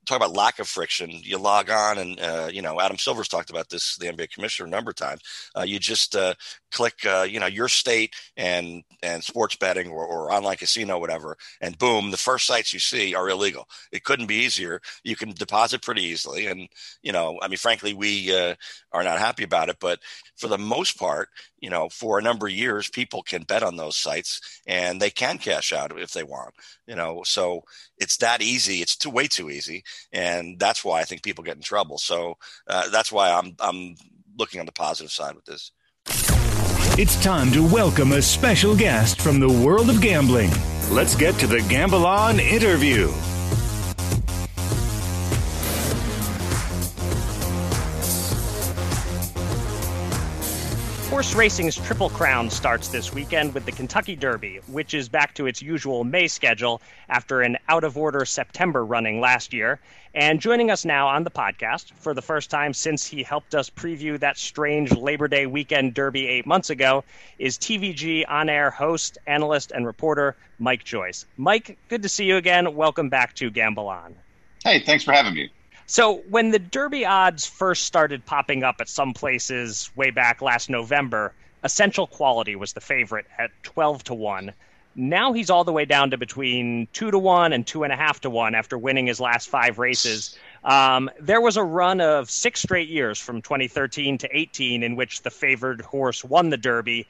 [0.06, 1.10] talk about lack of friction.
[1.12, 4.68] You log on, and uh, you know Adam Silver's talked about this, the NBA commissioner,
[4.68, 5.22] a number of times.
[5.58, 6.34] Uh, you just uh,
[6.72, 11.38] click, uh, you know, your state and and sports betting or, or, online casino, whatever,
[11.62, 13.68] and boom, the first sites you see are illegal.
[13.92, 14.82] It couldn't be easier.
[15.04, 16.68] You can deposit pretty easily, and
[17.02, 18.56] you know, I mean, frankly, we uh,
[18.92, 20.00] are not happy about it, but
[20.36, 23.78] for the most part, you know, for a number of years, people can bet on
[23.78, 26.54] those sites and they can cash out if they want.
[26.88, 27.64] You know, so
[27.98, 28.82] it's that easy.
[28.82, 31.98] It's too way too easy, and that's why I think people get in trouble.
[31.98, 32.36] So
[32.68, 33.96] uh, that's why I'm I'm
[34.38, 35.72] looking on the positive side with this.
[36.96, 40.52] It's time to welcome a special guest from the world of gambling.
[40.92, 43.12] Let's get to the Gamble On interview.
[51.14, 55.46] Horse racing's Triple Crown starts this weekend with the Kentucky Derby, which is back to
[55.46, 59.80] its usual May schedule after an out of order September running last year.
[60.16, 63.70] And joining us now on the podcast for the first time since he helped us
[63.70, 67.04] preview that strange Labor Day weekend Derby eight months ago
[67.38, 71.28] is TVG on air host, analyst, and reporter Mike Joyce.
[71.38, 72.74] Mike, good to see you again.
[72.74, 74.16] Welcome back to Gamble On.
[74.64, 75.52] Hey, thanks for having me.
[75.86, 80.70] So when the Derby odds first started popping up at some places way back last
[80.70, 84.54] November, Essential Quality was the favorite at twelve to one.
[84.96, 87.96] Now he's all the way down to between two to one and two and a
[87.96, 90.38] half to one after winning his last five races.
[90.64, 95.24] Um, there was a run of six straight years from 2013 to 18 in which
[95.24, 97.08] the favored horse won the Derby.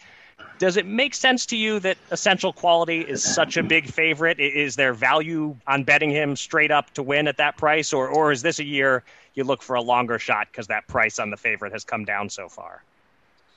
[0.64, 4.40] Does it make sense to you that Essential Quality is such a big favorite?
[4.40, 8.32] Is there value on betting him straight up to win at that price, or or
[8.32, 11.36] is this a year you look for a longer shot because that price on the
[11.36, 12.82] favorite has come down so far?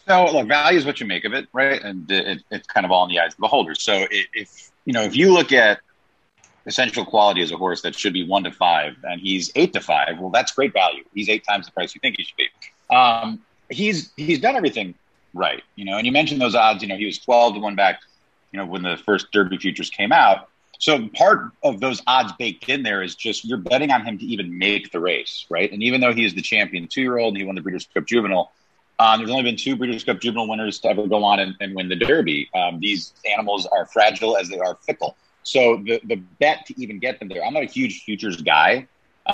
[0.09, 1.81] So, look, value is what you make of it, right?
[1.81, 3.77] And it, it's kind of all in the eyes of the beholder.
[3.77, 5.79] So, if you know, if you look at
[6.67, 9.81] essential quality as a horse that should be one to five, and he's eight to
[9.81, 11.05] five, well, that's great value.
[11.15, 12.49] He's eight times the price you think he should be.
[12.93, 14.97] Um, he's he's done everything
[15.37, 15.63] right.
[15.77, 16.83] You know, and you mentioned those odds.
[16.83, 18.01] You know, he was twelve to one back.
[18.53, 20.49] You know, when the first Derby futures came out.
[20.79, 24.25] So part of those odds baked in there is just you're betting on him to
[24.27, 25.71] even make the race, right?
[25.73, 27.89] And even though he is the champion two year old and he won the Breeders'
[27.93, 28.53] Cup Juvenile,
[28.99, 31.75] um, there's only been two Breeders' Cup Juvenile winners to ever go on and, and
[31.75, 32.49] win the Derby.
[32.55, 35.17] Um, these animals are fragile as they are fickle.
[35.43, 38.87] So the the bet to even get them there, I'm not a huge futures guy,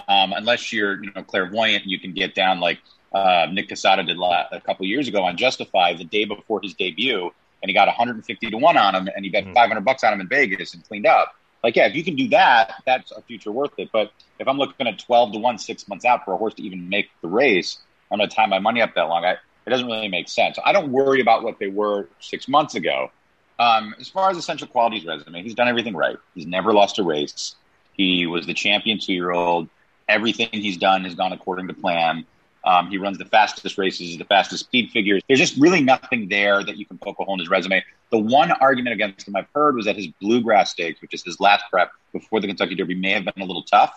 [0.08, 2.78] um, unless you're you know clairvoyant you can get down like
[3.14, 7.30] uh, Nick Casada did a couple years ago on Justify the day before his debut,
[7.62, 9.54] and he got 150 to one on him, and he bet mm-hmm.
[9.54, 11.34] 500 bucks on him in Vegas and cleaned up.
[11.62, 13.90] Like, yeah, if you can do that, that's a future worth it.
[13.92, 16.62] But if I'm looking at 12 to one six months out for a horse to
[16.62, 17.78] even make the race,
[18.10, 19.24] I'm going to tie my money up that long.
[19.24, 20.58] I, it doesn't really make sense.
[20.64, 23.12] I don't worry about what they were six months ago.
[23.60, 26.16] Um, as far as essential qualities resume, he's done everything right.
[26.34, 27.54] He's never lost a race.
[27.92, 29.68] He was the champion two year old.
[30.08, 32.26] Everything he's done has gone according to plan.
[32.64, 35.22] Um, he runs the fastest races, the fastest speed figures.
[35.26, 37.82] There's just really nothing there that you can poke a hole in his resume.
[38.10, 41.40] The one argument against him I've heard was that his Bluegrass Stakes, which is his
[41.40, 43.92] last prep before the Kentucky Derby, may have been a little tough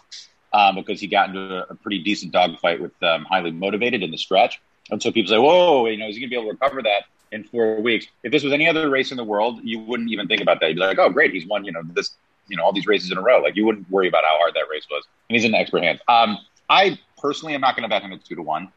[0.54, 4.12] um, because he got into a, a pretty decent dogfight with um, highly motivated in
[4.12, 4.62] the stretch.
[4.90, 6.82] And so people say, "Whoa, you know, is he going to be able to recover
[6.84, 10.10] that in four weeks?" If this was any other race in the world, you wouldn't
[10.12, 10.70] even think about that.
[10.70, 12.12] You'd be like, "Oh, great, he's won, you know, this,
[12.48, 14.54] you know, all these races in a row." Like you wouldn't worry about how hard
[14.54, 16.00] that race was, and he's in expert hands.
[16.08, 16.38] Um,
[16.70, 18.72] I personally I'm not going to bet him at two to one,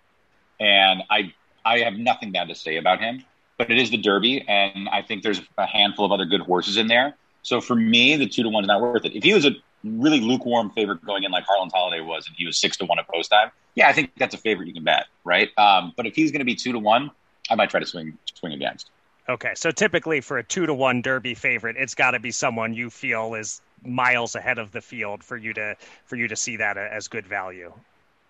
[0.58, 1.34] and I
[1.64, 3.24] I have nothing bad to say about him.
[3.58, 6.76] But it is the Derby, and I think there's a handful of other good horses
[6.76, 7.16] in there.
[7.42, 9.16] So for me, the two to one is not worth it.
[9.16, 9.50] If he was a
[9.84, 12.98] really lukewarm favorite going in like Harlan's Holiday was, and he was six to one
[12.98, 15.50] at post time, yeah, I think that's a favorite you can bet, right?
[15.58, 17.10] Um, but if he's going to be two to one,
[17.50, 18.90] I might try to swing swing against.
[19.28, 22.72] Okay, so typically for a two to one Derby favorite, it's got to be someone
[22.72, 26.56] you feel is miles ahead of the field for you to for you to see
[26.56, 27.72] that as good value.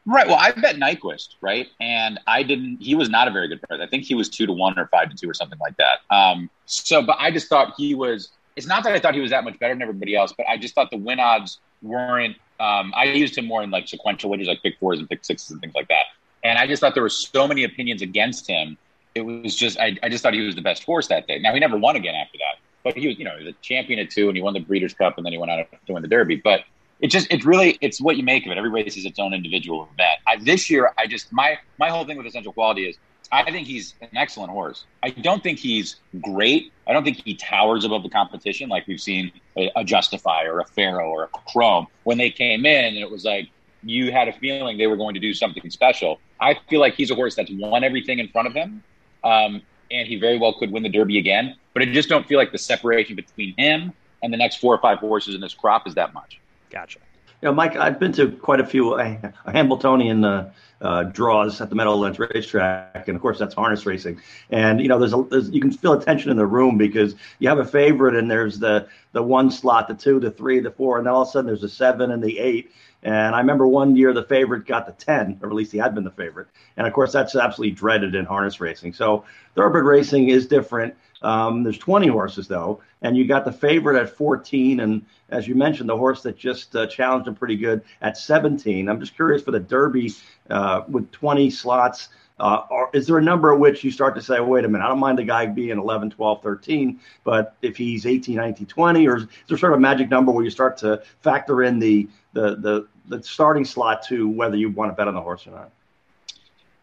[0.09, 0.27] Right.
[0.27, 1.68] Well, I bet Nyquist, right?
[1.81, 2.79] And I didn't.
[2.81, 3.79] He was not a very good price.
[3.83, 5.99] I think he was two to one or five to two or something like that.
[6.11, 8.31] Um, so, but I just thought he was.
[8.57, 10.57] It's not that I thought he was that much better than everybody else, but I
[10.57, 12.37] just thought the win odds weren't.
[12.59, 15.51] Um, I used him more in like sequential wagers, like pick fours and pick sixes
[15.51, 16.07] and things like that.
[16.42, 18.79] And I just thought there were so many opinions against him.
[19.14, 21.38] It was just I, I just thought he was the best horse that day.
[21.38, 23.59] Now he never won again after that, but he was you know he was a
[23.61, 25.92] champion at two and he won the Breeders' Cup and then he went out to
[25.92, 26.37] win the Derby.
[26.37, 26.62] But
[27.00, 28.58] it just it's really it's what you make of it.
[28.58, 30.18] Every race is its own individual event.
[30.26, 32.96] I, this year, I just my my whole thing with Essential Quality is
[33.30, 34.84] I think he's an excellent horse.
[35.02, 36.72] I don't think he's great.
[36.87, 40.61] I don't think he towers above the competition like we've seen a, a Justify or
[40.61, 43.48] a Pharoah or a Chrome when they came in and it was like
[43.82, 46.20] you had a feeling they were going to do something special.
[46.40, 48.82] I feel like he's a horse that's won everything in front of him,
[49.24, 51.56] um, and he very well could win the Derby again.
[51.74, 54.78] But I just don't feel like the separation between him and the next four or
[54.78, 56.40] five horses in this crop is that much.
[56.70, 56.98] Gotcha.
[57.40, 61.70] You know, Mike, I've been to quite a few uh, Hambletonian uh, uh, draws at
[61.70, 64.20] the Meadowlands Racetrack, and of course that's harness racing.
[64.50, 67.14] And you know, there's, a, there's you can feel a tension in the room because
[67.38, 70.72] you have a favorite, and there's the the one slot, the two, the three, the
[70.72, 72.72] four, and then all of a sudden there's a seven and the eight.
[73.02, 75.94] And I remember one year the favorite got the 10, or at least he had
[75.94, 76.48] been the favorite.
[76.76, 78.92] And of course, that's absolutely dreaded in harness racing.
[78.92, 80.96] So thoroughbred racing is different.
[81.22, 84.81] Um, there's 20 horses, though, and you got the favorite at 14.
[84.81, 88.88] And as you mentioned, the horse that just uh, challenged him pretty good at 17.
[88.88, 90.12] I'm just curious for the Derby
[90.50, 92.09] uh, with 20 slots.
[92.40, 94.85] Uh, or is there a number at which you start to say, wait a minute,
[94.85, 99.09] I don't mind the guy being 11, 12, 13, but if he's 18, 19, 20,
[99.09, 102.09] or is there sort of a magic number where you start to factor in the
[102.35, 105.50] the the, the starting slot to whether you want to bet on the horse or
[105.50, 105.72] not?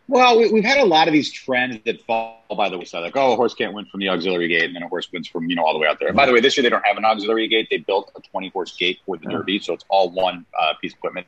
[0.07, 3.01] Well, we, have had a lot of these trends that fall by the wayside.
[3.01, 5.27] Like, oh, a horse can't win from the auxiliary gate, and then a horse wins
[5.27, 6.09] from you know all the way out there.
[6.09, 7.67] And by the way, this year they don't have an auxiliary gate.
[7.71, 10.93] They built a 20 horse gate for the Derby, so it's all one uh, piece
[10.93, 11.27] of equipment.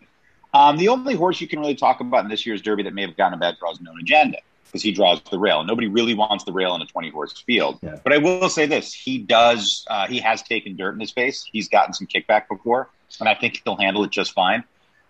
[0.54, 3.02] Um, the only horse you can really talk about in this year's Derby that may
[3.02, 5.63] have gotten a bad draw is Known Agenda because he draws the rail.
[5.63, 7.80] Nobody really wants the rail in a 20 horse field.
[7.82, 7.98] Yeah.
[8.04, 9.86] But I will say this: he does.
[9.90, 11.50] Uh, he has taken dirt in his face.
[11.52, 14.63] He's gotten some kickback before, and I think he'll handle it just fine.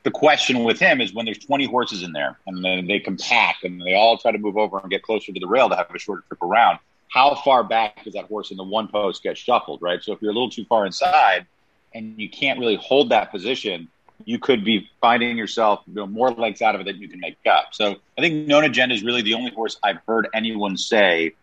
[0.08, 3.66] The question with him is when there's 20 horses in there and then they compact
[3.66, 5.94] and they all try to move over and get closer to the rail to have
[5.94, 6.80] a shorter trip around.
[7.10, 10.02] How far back does that horse in the one post get shuffled, right?
[10.02, 11.46] So if you're a little too far inside
[11.94, 13.90] and you can't really hold that position,
[14.24, 17.20] you could be finding yourself you know, more legs out of it than you can
[17.20, 17.74] make up.
[17.74, 21.34] So I think Known Agenda is really the only horse I've heard anyone say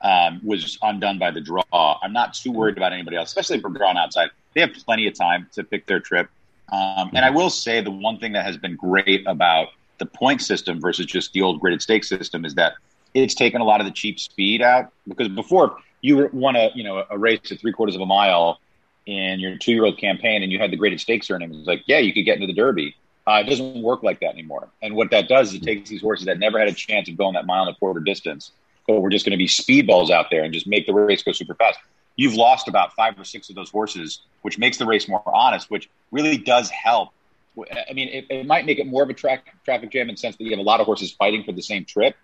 [0.00, 1.98] um, was undone by the draw.
[2.02, 4.30] I'm not too worried about anybody else, especially for drawn outside.
[4.54, 6.30] They have plenty of time to pick their trip.
[6.72, 10.42] Um, and I will say the one thing that has been great about the point
[10.42, 12.74] system versus just the old graded stake system is that
[13.14, 16.84] it's taken a lot of the cheap speed out because before you won a you
[16.84, 18.60] know a race at three quarters of a mile
[19.08, 21.98] in your two year old campaign and you had the graded stakes earnings, like, yeah,
[21.98, 22.94] you could get into the Derby.
[23.26, 24.68] Uh, it doesn't work like that anymore.
[24.82, 27.16] And what that does is it takes these horses that never had a chance of
[27.16, 28.52] going that mile and a quarter distance,
[28.86, 31.32] but we're just going to be speedballs out there and just make the race go
[31.32, 31.78] super fast.
[32.18, 35.70] You've lost about five or six of those horses, which makes the race more honest,
[35.70, 37.10] which really does help.
[37.56, 40.18] I mean, it, it might make it more of a tra- traffic jam in the
[40.18, 42.14] sense that you have a lot of horses fighting for the same trip,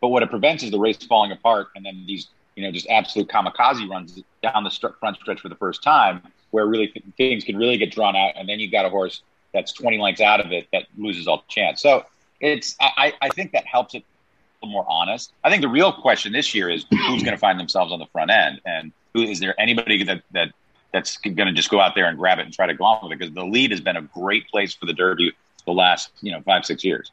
[0.00, 2.86] but what it prevents is the race falling apart and then these you know, just
[2.88, 7.04] absolute kamikaze runs down the st- front stretch for the first time, where really th-
[7.16, 10.20] things can really get drawn out, and then you've got a horse that's 20 lengths
[10.20, 11.80] out of it that loses all chance.
[11.80, 12.04] So
[12.40, 14.04] it's, I, I think that helps it
[14.64, 15.32] more honest.
[15.42, 18.06] I think the real question this year is who's going to find themselves on the
[18.06, 20.52] front end, and who is there anybody that that
[20.92, 23.02] that's going to just go out there and grab it and try to go on
[23.02, 23.18] with it?
[23.18, 25.32] Because the lead has been a great place for the Derby
[25.64, 27.10] the last you know five six years.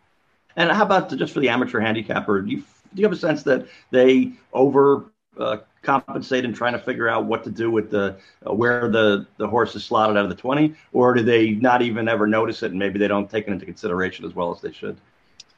[0.55, 2.41] And how about just for the amateur handicapper?
[2.41, 5.05] Do you, do you have a sense that they over
[5.37, 9.25] uh, compensate in trying to figure out what to do with the uh, where the
[9.37, 12.63] the horse is slotted out of the 20 or do they not even ever notice
[12.63, 14.97] it and maybe they don't take it into consideration as well as they should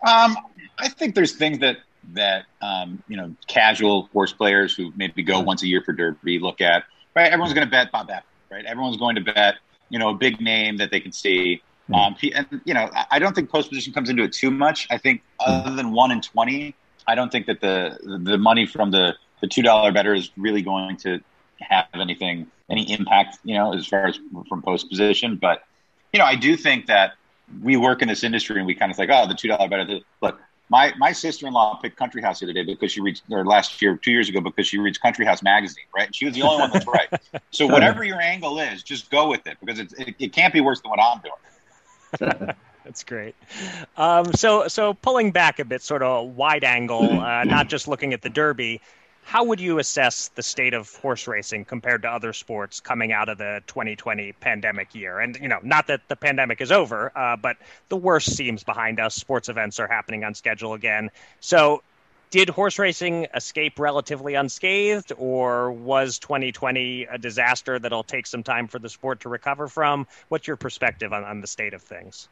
[0.08, 0.38] um,
[0.78, 1.78] i think there's things that
[2.14, 6.40] that um, you know casual horse players who maybe go once a year for derby
[6.40, 6.84] look at
[7.16, 9.56] right everyone's going to bet bob Baffert, right everyone's going to bet
[9.90, 11.96] you know a big name that they can see hmm.
[11.96, 14.98] um, and you know i don't think post position comes into it too much i
[14.98, 16.76] think other than 1 in 20
[17.08, 20.62] i don't think that the the money from the the two dollar better is really
[20.62, 21.20] going to
[21.60, 25.36] have anything any impact, you know, as far as from post position.
[25.36, 25.64] But
[26.14, 27.14] you know, I do think that
[27.62, 30.00] we work in this industry and we kind of think, oh, the two dollar better.
[30.22, 33.22] Look, my my sister in law picked Country House the other day because she reads,
[33.30, 36.08] or last year, two years ago, because she reads Country House magazine, right?
[36.08, 37.10] And she was the only one that's right.
[37.52, 40.62] So whatever your angle is, just go with it because it, it, it can't be
[40.62, 42.54] worse than what I'm doing.
[42.86, 43.36] That's great.
[43.98, 48.14] Um, so, so pulling back a bit, sort of wide angle, uh, not just looking
[48.14, 48.82] at the Derby
[49.24, 53.30] how would you assess the state of horse racing compared to other sports coming out
[53.30, 55.20] of the 2020 pandemic year?
[55.20, 57.58] And you know, not that the pandemic is over, uh, but
[57.90, 59.16] the worst seems behind us.
[59.16, 61.12] Sports events are happening on schedule again.
[61.40, 61.84] So,
[62.30, 68.68] did horse racing escape relatively unscathed, or was 2020 a disaster that'll take some time
[68.68, 70.08] for the sport to recover from?
[70.30, 72.30] What's your perspective on, on the state of things?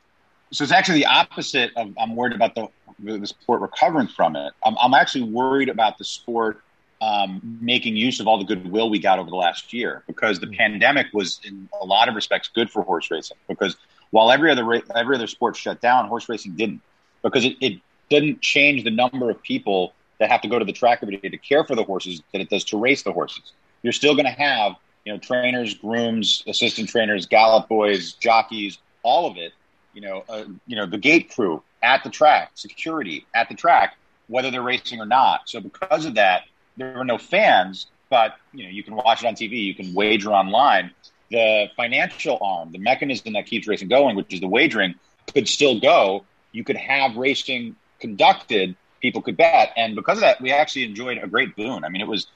[0.51, 2.67] So it's actually the opposite of I'm worried about the
[2.99, 4.51] the sport recovering from it.
[4.65, 6.61] I'm, I'm actually worried about the sport
[7.01, 10.45] um, making use of all the goodwill we got over the last year because the
[10.45, 10.55] mm-hmm.
[10.55, 13.77] pandemic was in a lot of respects good for horse racing because
[14.11, 16.81] while every other ra- every other sport shut down horse racing didn't
[17.23, 20.73] because it, it didn't change the number of people that have to go to the
[20.73, 23.53] track every day to care for the horses that it does to race the horses
[23.81, 24.73] you're still going to have
[25.05, 29.53] you know trainers grooms assistant trainers gallop boys jockeys all of it
[29.93, 33.97] you know, uh, you know, the gate crew at the track, security at the track,
[34.27, 35.49] whether they're racing or not.
[35.49, 36.43] So because of that,
[36.77, 39.93] there were no fans, but you know, you can watch it on TV, you can
[39.93, 40.91] wager online.
[41.31, 44.95] The financial arm, the mechanism that keeps racing going, which is the wagering,
[45.31, 46.25] could still go.
[46.51, 51.19] You could have racing conducted, people could bet, and because of that, we actually enjoyed
[51.19, 51.83] a great boon.
[51.83, 52.27] I mean, it was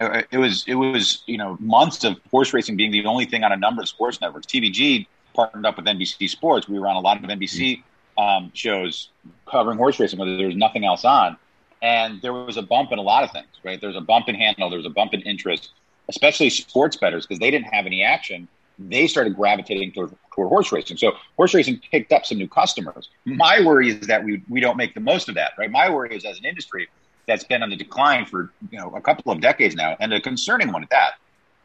[0.00, 3.52] it was it was you know months of horse racing being the only thing on
[3.52, 4.46] a number of sports networks.
[4.46, 6.68] TVG partnered up with NBC Sports.
[6.68, 7.82] We were on a lot of NBC
[8.18, 9.10] um, shows
[9.46, 11.36] covering horse racing, whether there was nothing else on.
[11.82, 13.80] And there was a bump in a lot of things, right?
[13.80, 15.70] There was a bump in handle, there was a bump in interest,
[16.08, 18.48] especially sports bettors because they didn't have any action.
[18.78, 20.96] They started gravitating toward, toward horse racing.
[20.96, 23.08] So horse racing picked up some new customers.
[23.24, 25.70] My worry is that we we don't make the most of that, right?
[25.70, 26.88] My worry is as an industry
[27.26, 30.20] that's been on the decline for you know a couple of decades now, and a
[30.20, 31.12] concerning one at that.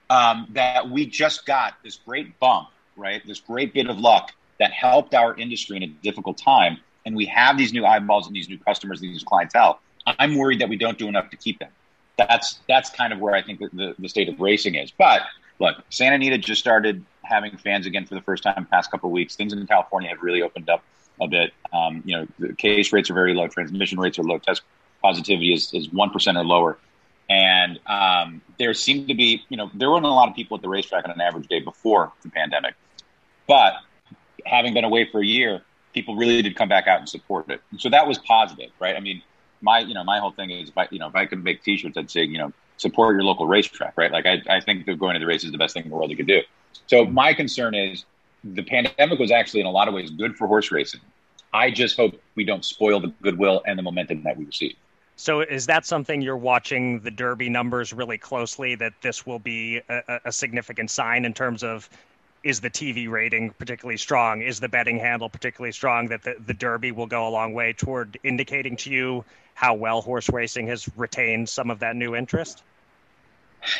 [0.09, 3.25] Um, that we just got this great bump, right?
[3.25, 6.77] This great bit of luck that helped our industry in a difficult time.
[7.05, 9.79] And we have these new eyeballs and these new customers, these clientele.
[10.05, 11.71] I'm worried that we don't do enough to keep them.
[12.17, 14.91] That's that's kind of where I think the, the state of racing is.
[14.91, 15.21] But
[15.59, 19.35] look, Santa Anita just started having fans again for the first time past couple weeks.
[19.35, 20.83] Things in California have really opened up
[21.19, 21.53] a bit.
[21.73, 24.61] Um, you know, the case rates are very low, transmission rates are low, test
[25.01, 26.77] positivity is is one percent or lower,
[27.29, 30.61] and um, there seemed to be, you know, there weren't a lot of people at
[30.61, 32.75] the racetrack on an average day before the pandemic,
[33.47, 33.73] but
[34.45, 35.61] having been away for a year,
[35.93, 37.61] people really did come back out and support it.
[37.71, 38.95] And so that was positive, right?
[38.95, 39.21] I mean,
[39.61, 41.63] my you know my whole thing is if I you know if I could make
[41.63, 44.11] T-shirts, I'd say you know support your local racetrack, right?
[44.11, 45.95] Like I, I think that going to the race is the best thing in the
[45.95, 46.41] world you could do.
[46.87, 47.13] So mm-hmm.
[47.13, 48.05] my concern is
[48.43, 51.01] the pandemic was actually in a lot of ways good for horse racing.
[51.53, 54.75] I just hope we don't spoil the goodwill and the momentum that we receive.
[55.15, 58.75] So is that something you're watching the Derby numbers really closely?
[58.75, 61.89] That this will be a, a significant sign in terms of
[62.45, 64.43] is the TV rating particularly strong?
[64.43, 66.07] Is the betting handle particularly strong?
[66.09, 69.99] That the, the Derby will go a long way toward indicating to you how well
[69.99, 72.61] horse racing has retained some of that new interest?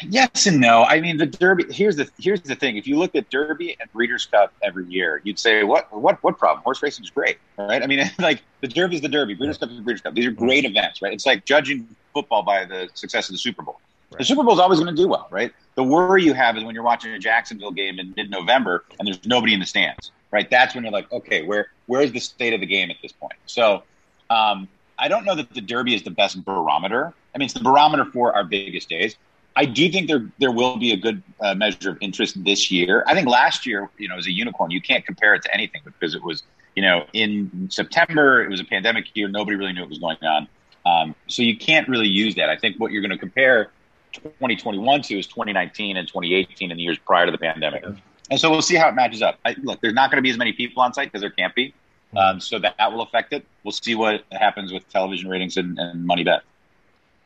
[0.02, 0.84] Yes and no.
[0.84, 1.72] I mean, the Derby.
[1.72, 2.76] Here's the here's the thing.
[2.76, 6.40] If you look at Derby and Breeders' Cup every year, you'd say, "What what what
[6.40, 6.64] problem?
[6.64, 9.70] Horse racing is great, right?" I mean, like the Derby is the Derby, Breeders' Cup
[9.70, 10.16] is the Breeders' Cup.
[10.16, 11.14] These are great events, right?
[11.14, 13.80] It's like judging football by the success of the Super Bowl.
[14.10, 14.20] Right.
[14.20, 15.54] The Super Bowl is always going to do well, right?
[15.76, 19.26] The worry you have is when you're watching a Jacksonville game in mid-November and there's
[19.26, 20.50] nobody in the stands, right?
[20.50, 23.34] That's when you're like, okay, where where's the state of the game at this point?
[23.46, 23.84] So,
[24.30, 27.14] um, I don't know that the Derby is the best barometer.
[27.34, 29.18] I mean, it's the barometer for our biggest days.
[29.58, 33.04] I do think there there will be a good uh, measure of interest this year.
[33.08, 35.82] I think last year, you know, as a unicorn, you can't compare it to anything
[35.84, 36.44] because it was,
[36.76, 39.28] you know, in September it was a pandemic year.
[39.28, 40.48] Nobody really knew what was going on,
[40.86, 42.50] um, so you can't really use that.
[42.50, 43.72] I think what you're going to compare
[44.16, 47.84] 2021 to is 2019 and 2018 and the years prior to the pandemic.
[48.32, 49.40] And so we'll see how it matches up.
[49.46, 51.54] I, look, there's not going to be as many people on site because there can't
[51.54, 51.74] be.
[52.18, 53.46] Um, so that, that will affect it.
[53.64, 56.44] We'll see what happens with television ratings and, and money bet.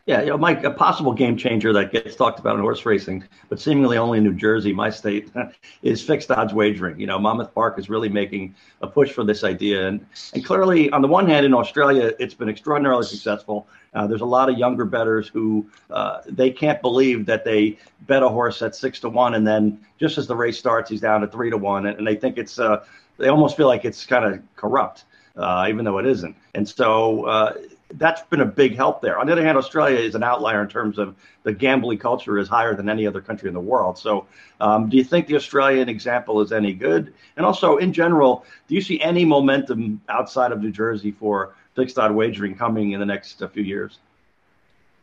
[0.10, 3.26] Yeah, you know, Mike, a possible game changer that gets talked about in horse racing,
[3.48, 5.30] but seemingly only in New Jersey, my state,
[5.84, 7.00] is fixed odds wagering.
[7.00, 9.88] You know, Monmouth Park is really making a push for this idea.
[9.88, 13.68] And, and clearly, on the one hand, in Australia, it's been extraordinarily successful.
[13.94, 18.24] Uh, there's a lot of younger bettors who uh, they can't believe that they bet
[18.24, 21.22] a horse at six to one, and then just as the race starts, he's down
[21.22, 22.84] to three to one, and, and they think it's, uh,
[23.20, 25.04] they almost feel like it's kind of corrupt.
[25.36, 26.36] Uh, even though it isn't.
[26.54, 27.54] And so uh,
[27.96, 29.18] that's been a big help there.
[29.18, 32.48] On the other hand, Australia is an outlier in terms of the gambling culture is
[32.48, 33.98] higher than any other country in the world.
[33.98, 34.28] So,
[34.62, 37.14] um, do you think the Australian example is any good?
[37.36, 41.98] And also, in general, do you see any momentum outside of New Jersey for fixed
[41.98, 43.98] odd wagering coming in the next uh, few years?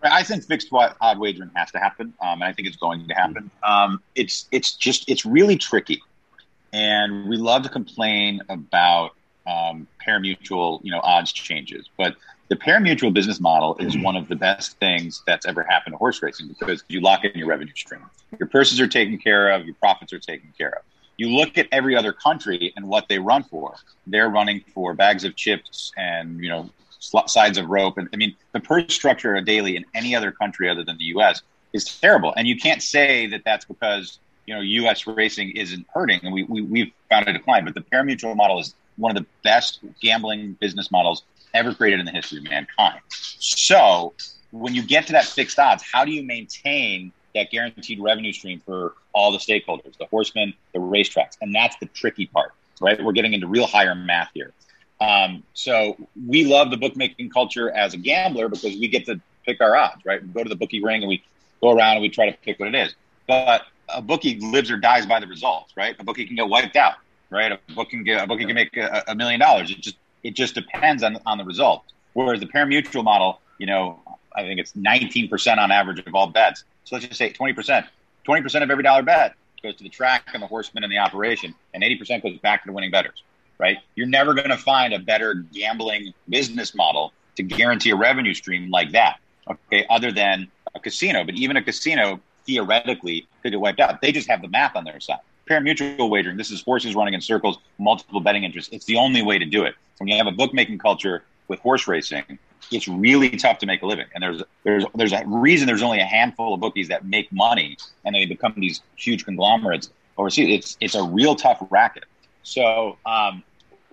[0.02, 3.14] I think fixed odd wagering has to happen, um, and I think it's going to
[3.14, 3.50] happen.
[3.62, 6.02] Um, it's it's just it's really tricky,
[6.72, 9.12] and we love to complain about
[9.46, 12.16] um, parimutuel, you know, odds changes, but
[12.48, 14.02] the parimutuel business model is mm-hmm.
[14.02, 17.32] one of the best things that's ever happened to horse racing because you lock in
[17.34, 18.02] your revenue stream.
[18.38, 20.82] Your purses are taken care of, your profits are taken care of.
[21.16, 23.74] You look at every other country and what they run for.
[24.06, 26.70] They're running for bags of chips and you know
[27.26, 27.98] sides of rope.
[27.98, 31.04] And I mean, the purse structure a daily in any other country other than the
[31.04, 31.42] U.S.
[31.72, 32.34] is terrible.
[32.36, 35.06] And you can't say that that's because you know U.S.
[35.06, 37.64] racing isn't hurting, and we, we we've found a decline.
[37.64, 41.22] But the parimutuel model is one of the best gambling business models
[41.56, 43.00] ever created in the history of mankind.
[43.08, 44.14] So
[44.50, 48.62] when you get to that fixed odds, how do you maintain that guaranteed revenue stream
[48.64, 51.36] for all the stakeholders, the horsemen, the racetracks?
[51.40, 53.02] And that's the tricky part, right?
[53.02, 54.52] We're getting into real higher math here.
[55.00, 55.96] Um, so
[56.26, 60.04] we love the bookmaking culture as a gambler because we get to pick our odds,
[60.04, 60.22] right?
[60.22, 61.22] We go to the bookie ring and we
[61.60, 62.94] go around and we try to pick what it is.
[63.26, 65.94] But a bookie lives or dies by the results, right?
[65.98, 66.94] A bookie can get wiped out
[67.30, 67.52] right?
[67.52, 69.70] A book can get a book can make a, a million dollars.
[69.70, 69.96] It just
[70.26, 71.84] it just depends on on the result.
[72.12, 74.00] Whereas the pari-mutuel model, you know,
[74.34, 76.64] I think it's 19% on average of all bets.
[76.84, 77.86] So let's just say 20%.
[78.26, 81.54] 20% of every dollar bet goes to the track and the horseman and the operation,
[81.72, 83.22] and 80% goes back to the winning bettors,
[83.58, 83.78] right?
[83.94, 88.70] You're never going to find a better gambling business model to guarantee a revenue stream
[88.70, 91.22] like that, okay, other than a casino.
[91.24, 94.00] But even a casino theoretically could get wiped out.
[94.00, 95.20] They just have the math on their side.
[95.46, 98.72] Pari-mutuel wagering, this is horses running in circles, multiple betting interests.
[98.72, 99.74] It's the only way to do it.
[99.98, 102.38] When you have a bookmaking culture with horse racing,
[102.72, 104.06] it's really tough to make a living.
[104.14, 107.76] And there's there's there's a reason there's only a handful of bookies that make money
[108.04, 110.48] and they become these huge conglomerates overseas.
[110.48, 112.04] It's it's a real tough racket.
[112.42, 113.42] So um,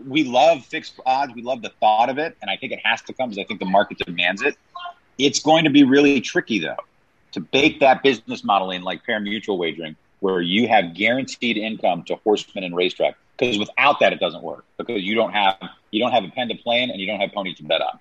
[0.06, 1.34] we love fixed odds.
[1.34, 3.46] We love the thought of it, and I think it has to come because I
[3.46, 4.58] think the market demands it.
[5.18, 6.78] It's going to be really tricky though
[7.34, 12.16] to bake that business model in like pari-mutuel wagering, where you have guaranteed income to
[12.24, 13.18] horsemen and racetrack.
[13.38, 14.64] Because without that, it doesn't work.
[14.78, 15.58] Because you don't have
[15.92, 17.82] you don't have a pen to play in, and you don't have pony to bet
[17.82, 18.00] on.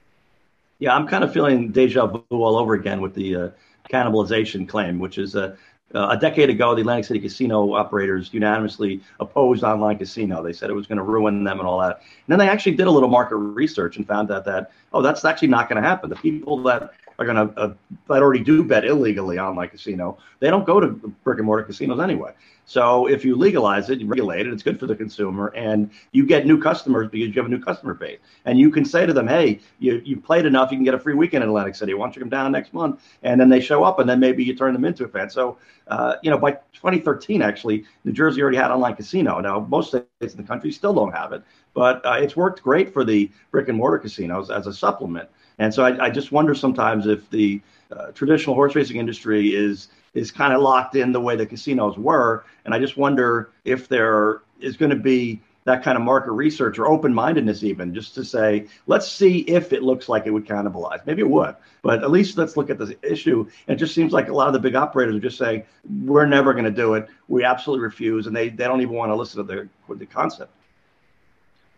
[0.79, 3.49] Yeah, I'm kind of feeling deja vu all over again with the uh,
[3.91, 5.57] cannibalization claim, which is uh,
[5.95, 10.45] uh, a decade ago, the Atlantic City casino operators unanimously opposed online casino.
[10.45, 11.97] They said it was going to ruin them and all that.
[11.97, 15.25] And then they actually did a little market research and found out that, oh, that's
[15.25, 16.09] actually not going to happen.
[16.09, 17.75] The people that are going to uh,
[18.09, 20.89] that already do bet illegally online casino, they don't go to
[21.25, 22.33] brick and mortar casinos anyway.
[22.65, 26.25] So if you legalize it, you regulate it, it's good for the consumer, and you
[26.25, 28.19] get new customers because you have a new customer base.
[28.45, 30.99] And you can say to them, "Hey, you you played enough, you can get a
[30.99, 31.95] free weekend in Atlantic City.
[31.95, 34.45] Why don't you come down next month?" And then they show up, and then maybe
[34.45, 35.29] you turn them into a fan.
[35.29, 35.59] So,
[35.89, 39.41] uh, you know, by 2013, actually, New Jersey already had online casino.
[39.41, 41.43] Now, most states in the country still don't have it,
[41.75, 45.29] but uh, it's worked great for the brick and mortar casinos as a supplement.
[45.63, 47.61] And so I, I just wonder sometimes if the
[47.93, 51.97] uh, traditional horse racing industry is is kind of locked in the way the casinos
[51.97, 52.45] were.
[52.65, 56.81] And I just wonder if there is going to be that kind of market research
[56.81, 60.45] or open mindedness, even just to say, let's see if it looks like it would
[60.45, 61.07] cannibalize.
[61.07, 63.49] Maybe it would, but at least let's look at the issue.
[63.69, 65.63] And it just seems like a lot of the big operators are just saying,
[66.05, 67.09] we're never going to do it.
[67.29, 68.27] We absolutely refuse.
[68.27, 70.51] And they, they don't even want to listen to the, the concept.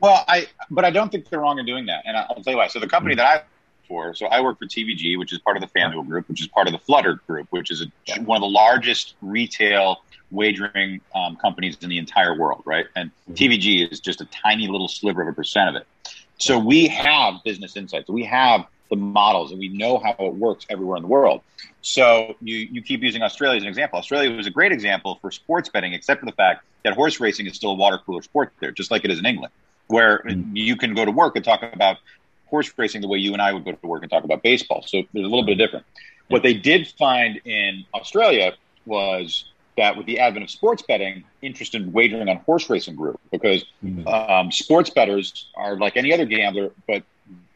[0.01, 2.03] Well, I, but I don't think they're wrong in doing that.
[2.07, 2.68] And I'll tell you why.
[2.68, 3.43] So the company that I
[3.87, 4.14] for.
[4.14, 6.66] So I work for TVG, which is part of the FanDuel Group, which is part
[6.66, 11.76] of the Flutter Group, which is a, one of the largest retail wagering um, companies
[11.80, 12.87] in the entire world, right?
[12.97, 13.35] And mm-hmm.
[13.35, 15.87] TVG is just a tiny little sliver of a percent of it.
[16.39, 18.09] So we have business insights.
[18.09, 21.43] We have the models and we know how it works everywhere in the world.
[21.82, 23.99] So you, you keep using Australia as an example.
[23.99, 27.47] Australia was a great example for sports betting, except for the fact that horse racing
[27.47, 29.53] is still a water cooler sport there, just like it is in England,
[29.87, 30.57] where mm-hmm.
[30.57, 31.99] you can go to work and talk about
[32.47, 34.82] horse racing the way you and I would go to work and talk about baseball.
[34.86, 35.84] So there's a little bit different.
[36.28, 38.55] What they did find in Australia
[38.86, 43.18] was that with the advent of sports betting, interest in wagering on horse racing grew
[43.30, 44.07] because mm-hmm.
[44.07, 47.03] um, sports bettors are like any other gambler, but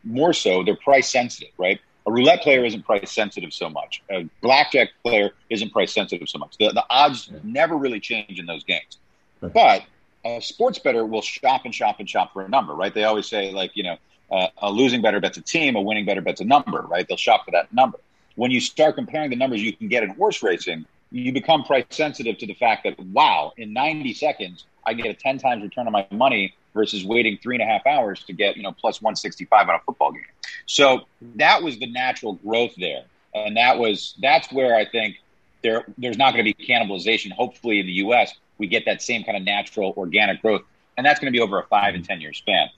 [0.05, 1.81] more so, they're price sensitive, right?
[2.07, 4.03] A roulette player isn't price sensitive so much.
[4.11, 6.57] A blackjack player isn't price sensitive so much.
[6.59, 7.39] The, the odds yeah.
[7.45, 8.99] never really change in those games.
[9.41, 9.53] Right.
[9.53, 9.85] But
[10.25, 12.93] a sports bettor will shop and shop and shop for a number, right?
[12.93, 13.97] They always say, like, you know,
[14.31, 17.07] uh, a losing bettor bet's a team, a winning bettor bet's a number, right?
[17.09, 17.99] They'll shop for that number.
[18.35, 21.85] When you start comparing the numbers you can get in horse racing, you become price
[21.91, 25.87] sensitive to the fact that, wow, in 90 seconds, I get a 10 times return
[25.87, 29.01] on my money versus waiting three and a half hours to get, you know, plus
[29.01, 30.23] 165 on a football game.
[30.67, 31.07] So
[31.37, 33.05] that was the natural growth there.
[33.35, 35.17] And that was, that's where I think
[35.63, 37.33] there, there's not going to be cannibalization.
[37.33, 40.63] Hopefully in the U.S., we get that same kind of natural organic growth.
[40.97, 42.69] And that's going to be over a five and 10 year span.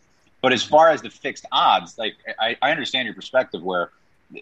[0.42, 3.90] But as far as the fixed odds, like I, I understand your perspective where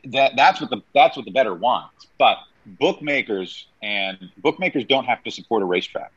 [0.05, 2.07] that that's what the that's what the bettor wants.
[2.19, 6.13] But bookmakers and bookmakers don't have to support a racetrack,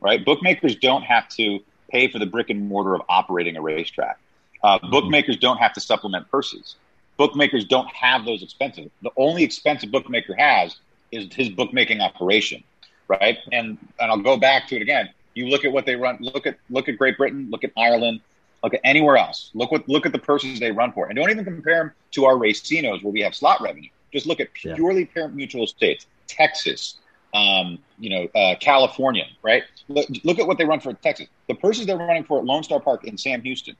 [0.00, 0.24] right?
[0.24, 4.18] Bookmakers don't have to pay for the brick and mortar of operating a racetrack.
[4.62, 4.90] Uh, mm-hmm.
[4.90, 6.76] Bookmakers don't have to supplement purses.
[7.16, 8.90] Bookmakers don't have those expenses.
[9.02, 10.76] The only expense a bookmaker has
[11.12, 12.62] is his bookmaking operation,
[13.08, 13.38] right?
[13.52, 15.10] And and I'll go back to it again.
[15.34, 16.18] You look at what they run.
[16.20, 17.48] Look at look at Great Britain.
[17.50, 18.20] Look at Ireland.
[18.66, 19.52] Look at anywhere else.
[19.54, 22.24] Look what look at the purses they run for, and don't even compare them to
[22.24, 23.90] our racinos where we have slot revenue.
[24.12, 25.28] Just look at purely yeah.
[25.28, 26.96] mutual states, Texas,
[27.32, 29.62] um, you know, uh, California, right?
[29.86, 31.28] Look, look, at what they run for Texas.
[31.46, 33.76] The purses they're running for at Lone Star Park in Sam Houston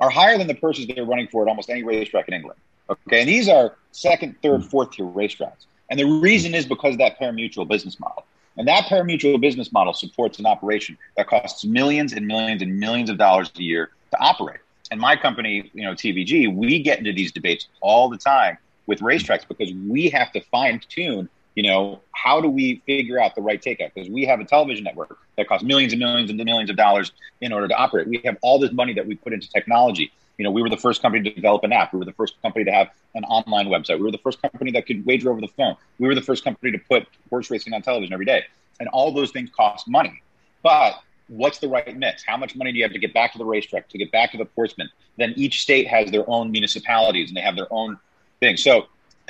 [0.00, 2.58] are higher than the purses they're running for at almost any racetrack in England.
[2.88, 6.98] Okay, and these are second, third, fourth tier racetracks, and the reason is because of
[7.00, 8.24] that pari-mutuel business model.
[8.56, 13.10] And that pari-mutuel business model supports an operation that costs millions and millions and millions
[13.10, 14.60] of dollars a year to operate.
[14.90, 19.00] And my company, you know, TVG, we get into these debates all the time with
[19.00, 23.42] racetracks because we have to fine tune, you know, how do we figure out the
[23.42, 23.94] right takeout?
[23.94, 27.12] Because we have a television network that costs millions and millions and millions of dollars
[27.40, 28.08] in order to operate.
[28.08, 30.10] We have all this money that we put into technology.
[30.38, 31.92] You know, we were the first company to develop an app.
[31.92, 33.98] We were the first company to have an online website.
[33.98, 35.76] We were the first company that could wager over the phone.
[35.98, 38.44] We were the first company to put horse racing on television every day.
[38.80, 40.22] And all those things cost money.
[40.62, 40.94] But
[41.30, 42.24] what's the right mix?
[42.24, 44.32] How much money do you have to get back to the racetrack, to get back
[44.32, 44.90] to the sportsman?
[45.16, 47.98] Then each state has their own municipalities and they have their own
[48.40, 48.56] thing.
[48.56, 48.86] So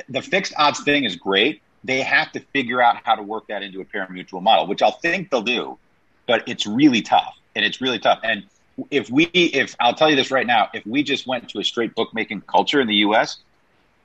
[0.09, 1.61] the fixed odds thing is great.
[1.85, 4.93] They have to figure out how to work that into a pari-mutuel model, which I'll
[4.93, 5.79] think they'll do,
[6.27, 7.37] but it's really tough.
[7.55, 8.21] And it's really tough.
[8.23, 8.45] And
[8.91, 11.65] if we, if I'll tell you this right now, if we just went to a
[11.65, 13.39] straight bookmaking culture in the US,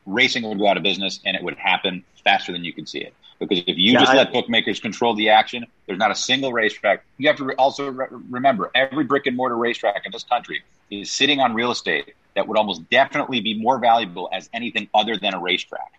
[0.06, 3.00] racing would go out of business and it would happen faster than you can see
[3.00, 3.14] it.
[3.40, 6.54] Because if you yeah, just I, let bookmakers control the action, there's not a single
[6.54, 7.04] racetrack.
[7.18, 11.12] You have to also re- remember every brick and mortar racetrack in this country is
[11.12, 15.34] sitting on real estate that would almost definitely be more valuable as anything other than
[15.34, 15.92] a racetrack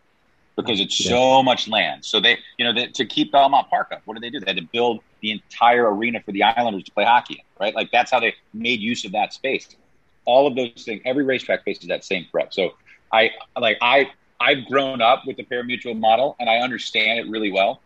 [0.57, 1.11] because it's yeah.
[1.11, 2.05] so much land.
[2.05, 4.41] So they, you know, they, to keep Belmont Park up, what did they do?
[4.41, 7.75] They had to build the entire arena for the Islanders to play hockey in, right?
[7.75, 9.69] Like that's how they made use of that space.
[10.25, 12.53] All of those things, every racetrack faces that same threat.
[12.55, 12.75] So
[13.13, 14.11] I like I
[14.41, 17.81] I've grown up with the pari-mutuel model and I understand it really well.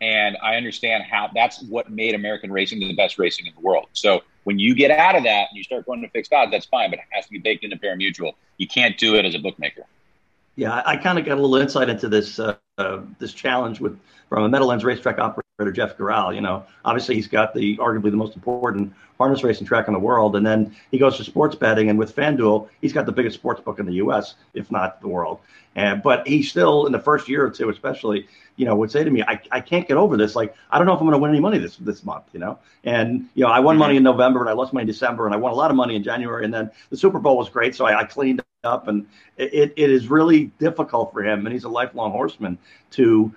[0.00, 3.86] And I understand how that's what made American racing the best racing in the world.
[3.92, 6.66] So when you get out of that and you start going to fixed odds, that's
[6.66, 8.32] fine, but it has to be baked into pari-mutuel.
[8.56, 9.84] You can't do it as a bookmaker.
[10.56, 13.80] Yeah, I, I kind of got a little insight into this uh, uh, this challenge
[13.80, 13.98] with
[14.28, 16.34] from a Meadowlands racetrack operator Jeff Gural.
[16.34, 20.00] You know, obviously he's got the arguably the most important harness racing track in the
[20.00, 23.36] world, and then he goes to sports betting, and with FanDuel, he's got the biggest
[23.36, 25.38] sports book in the U.S., if not the world.
[25.76, 29.04] And but he still, in the first year or two, especially, you know, would say
[29.04, 30.34] to me, "I, I can't get over this.
[30.36, 32.40] Like, I don't know if I'm going to win any money this this month." You
[32.40, 33.78] know, and you know, I won mm-hmm.
[33.78, 35.76] money in November, and I lost money in December, and I won a lot of
[35.76, 38.86] money in January, and then the Super Bowl was great, so I, I cleaned up,
[38.86, 39.06] and
[39.38, 42.58] it, it is really difficult for him, and he's a lifelong horseman
[42.92, 43.32] to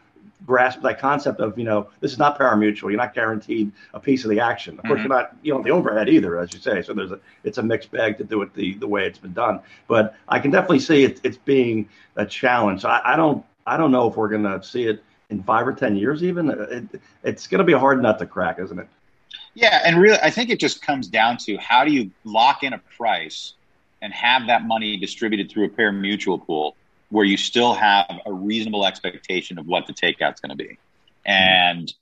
[0.45, 4.23] grasp that concept of you know this is not pari-mutuel you're not guaranteed a piece
[4.23, 4.77] of the action.
[4.77, 5.11] Of course mm-hmm.
[5.11, 6.81] you're not you know the overhead either as you say.
[6.81, 9.33] So there's a it's a mixed bag to do it the the way it's been
[9.33, 9.59] done.
[9.87, 12.81] But i can definitely see it, it's being a challenge.
[12.81, 15.67] So I, I don't i don't know if we're going to see it in five
[15.67, 16.49] or ten years even.
[16.49, 18.87] It, it's going to be a hard nut to crack isn't it?
[19.53, 22.73] Yeah and really i think it just comes down to how do you lock in
[22.73, 23.53] a price
[24.01, 26.75] and have that money distributed through a pari-mutuel pool
[27.09, 30.77] where you still have a reasonable expectation of what the takeout's going to be.
[31.25, 31.93] And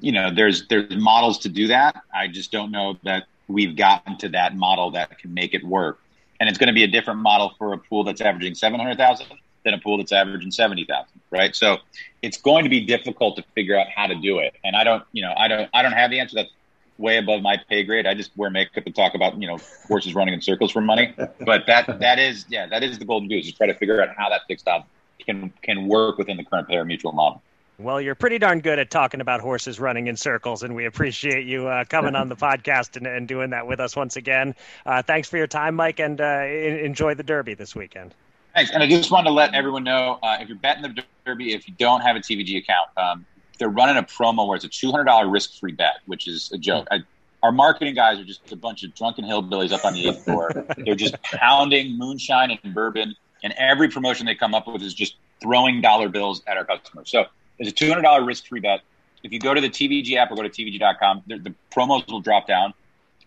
[0.00, 2.02] you know, there's there's models to do that.
[2.14, 6.00] I just don't know that we've gotten to that model that can make it work.
[6.40, 9.26] And it's going to be a different model for a pool that's averaging 700,000
[9.64, 11.54] than a pool that's averaging 70,000, right?
[11.54, 11.78] So
[12.20, 14.54] it's going to be difficult to figure out how to do it.
[14.64, 16.34] And I don't, you know, I don't I don't have the answer.
[16.34, 16.50] That's
[16.98, 18.06] way above my pay grade.
[18.06, 21.14] I just wear makeup and talk about you know horses running in circles for money.
[21.16, 23.46] But that that is yeah that is the golden goose.
[23.46, 24.84] Is try to figure out how that fixed odds
[25.24, 27.42] can can work within the current pari-mutuel model.
[27.78, 31.46] Well, you're pretty darn good at talking about horses running in circles, and we appreciate
[31.46, 34.54] you uh, coming on the podcast and, and, doing that with us once again.
[34.86, 38.14] Uh, thanks for your time, Mike, and uh, enjoy the Derby this weekend.
[38.54, 38.70] Thanks.
[38.70, 41.66] And I just wanted to let everyone know uh, if you're betting the Derby, if
[41.66, 43.26] you don't have a TVG account, um,
[43.62, 46.88] they're running a promo where it's a $200 risk free bet, which is a joke.
[46.90, 46.98] I,
[47.44, 50.50] our marketing guys are just a bunch of drunken hillbillies up on the eighth floor.
[50.78, 55.14] they're just pounding moonshine and bourbon, and every promotion they come up with is just
[55.40, 57.08] throwing dollar bills at our customers.
[57.08, 57.26] So
[57.60, 58.80] it's a $200 risk free bet.
[59.22, 62.20] If you go to the TVG app or go to TVG.com, the, the promos will
[62.20, 62.74] drop down.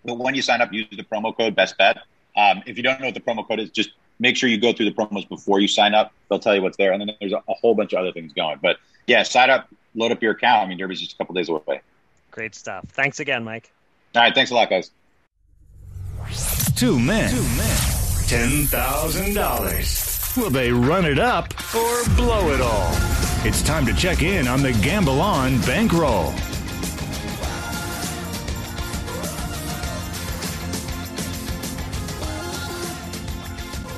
[0.04, 2.00] But when you sign up, use the promo code Best Bet.
[2.36, 4.74] Um, if you don't know what the promo code is, just make sure you go
[4.74, 6.12] through the promos before you sign up.
[6.30, 8.34] They'll tell you what's there, and then there's a, a whole bunch of other things
[8.34, 8.60] going.
[8.62, 10.66] But yeah, sign up, load up your account.
[10.66, 11.82] I mean, Derby's just a couple days away.
[12.32, 12.86] Great stuff.
[12.90, 13.72] Thanks again, Mike.
[14.16, 14.34] All right.
[14.34, 14.92] Thanks a lot, guys.
[16.76, 17.32] Two men.
[17.32, 17.96] Two men.
[18.26, 20.38] $10,000.
[20.38, 22.92] Will they run it up or blow it all?
[23.46, 26.34] It's time to check in on the Gamble On bankroll.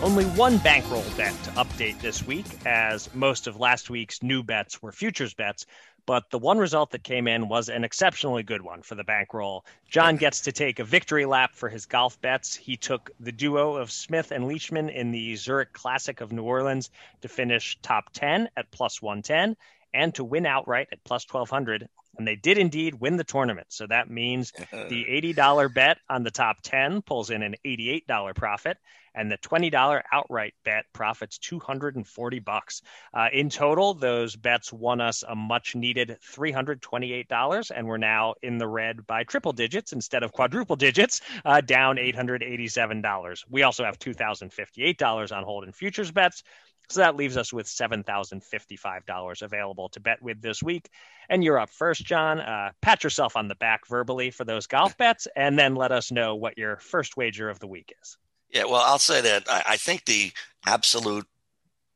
[0.08, 4.82] Only one bankroll bet to update this week, as most of last week's new bets
[4.82, 5.66] were futures bets.
[6.06, 9.66] But the one result that came in was an exceptionally good one for the bankroll.
[9.90, 12.56] John gets to take a victory lap for his golf bets.
[12.56, 16.90] He took the duo of Smith and Leishman in the Zurich Classic of New Orleans
[17.20, 19.58] to finish top 10 at plus 110
[19.94, 23.68] and to win outright at plus 1200 and they did indeed win the tournament.
[23.70, 28.78] So that means the $80 bet on the top 10 pulls in an $88 profit,
[29.18, 32.82] and the $20 outright bet profits 240 bucks.
[33.14, 38.60] Uh, in total, those bets won us a much needed $328, and we're now in
[38.60, 43.44] the red by triple digits instead of quadruple digits, uh, down $887.
[43.50, 46.44] We also have $2,058 on hold in futures bets
[46.90, 50.90] So that leaves us with $7,055 available to bet with this week.
[51.30, 52.40] And you're up first, John.
[52.40, 56.12] Uh, pat yourself on the back verbally for those golf bets, and then let us
[56.12, 58.18] know what your first wager of the week is.
[58.50, 60.32] Yeah, well, I'll say that I, I think the
[60.66, 61.28] absolute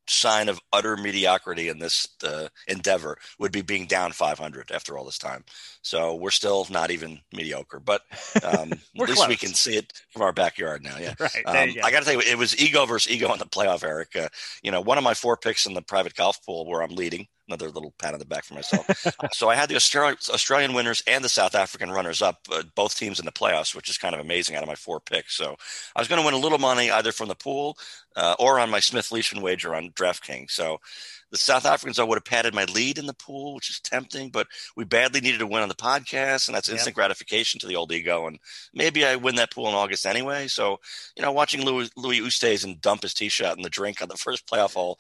[0.08, 5.06] sign of utter mediocrity in this uh, endeavor would be being down 500 after all
[5.06, 5.44] this time.
[5.82, 8.02] So we're still not even mediocre, but
[8.44, 9.28] um, at least close.
[9.28, 10.98] we can see it from our backyard now.
[11.00, 11.44] Yeah, Right.
[11.46, 11.82] um, go.
[11.84, 14.16] I got to tell you, it was ego versus ego in the playoff, Eric.
[14.16, 14.30] Uh,
[14.62, 17.28] you know, one of my four picks in the private golf pool where I'm leading.
[17.52, 18.88] Another little pat on the back for myself.
[19.34, 22.98] so I had the Australian, Australian winners and the South African runners up, uh, both
[22.98, 25.36] teams in the playoffs, which is kind of amazing out of my four picks.
[25.36, 25.58] So
[25.96, 27.78] I was going to win a little money either from the pool
[28.16, 30.52] uh, or on my Smith Leishman wager on DraftKings.
[30.52, 30.80] So
[31.32, 34.30] the South Africans, I would have padded my lead in the pool, which is tempting,
[34.30, 37.78] but we badly needed to win on the podcast, and that's instant gratification to the
[37.78, 38.28] old ego.
[38.28, 38.38] And
[38.74, 40.48] maybe I win that pool in August anyway.
[40.48, 40.80] So,
[41.16, 44.18] you know, watching Louis, Louis Oosthuizen dump his tee shot in the drink on the
[44.18, 45.00] first playoff hole,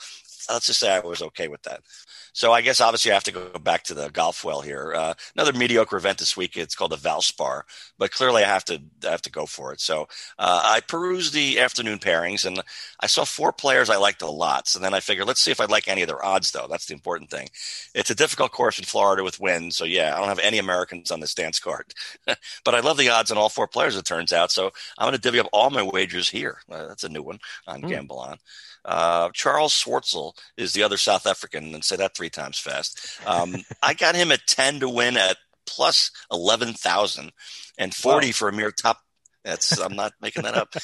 [0.49, 1.81] let's just say I was okay with that.
[2.33, 4.93] So I guess obviously I have to go back to the golf well here.
[4.95, 6.55] Uh, another mediocre event this week.
[6.55, 7.63] It's called the Valspar,
[7.97, 9.81] but clearly I have to I have to go for it.
[9.81, 10.03] So
[10.39, 12.61] uh, I perused the afternoon pairings and
[13.01, 14.67] I saw four players I liked a lot.
[14.67, 16.67] So then I figured let's see if I'd like any of their odds though.
[16.69, 17.49] That's the important thing.
[17.93, 21.11] It's a difficult course in Florida with wind, so yeah, I don't have any Americans
[21.11, 21.93] on this dance card,
[22.25, 23.95] but I love the odds on all four players.
[23.95, 26.59] It turns out, so I'm going to divvy up all my wagers here.
[26.71, 27.89] Uh, that's a new one on Hmm.
[27.89, 28.37] Gamble On.
[28.83, 33.19] Uh, Charles Schwartzel is the other South African, and say that three times fast.
[33.25, 37.31] Um, I got him at 10 to win at plus 11,000
[37.77, 38.99] and 40 for a mere top.
[39.43, 40.75] That's, I'm not making that up.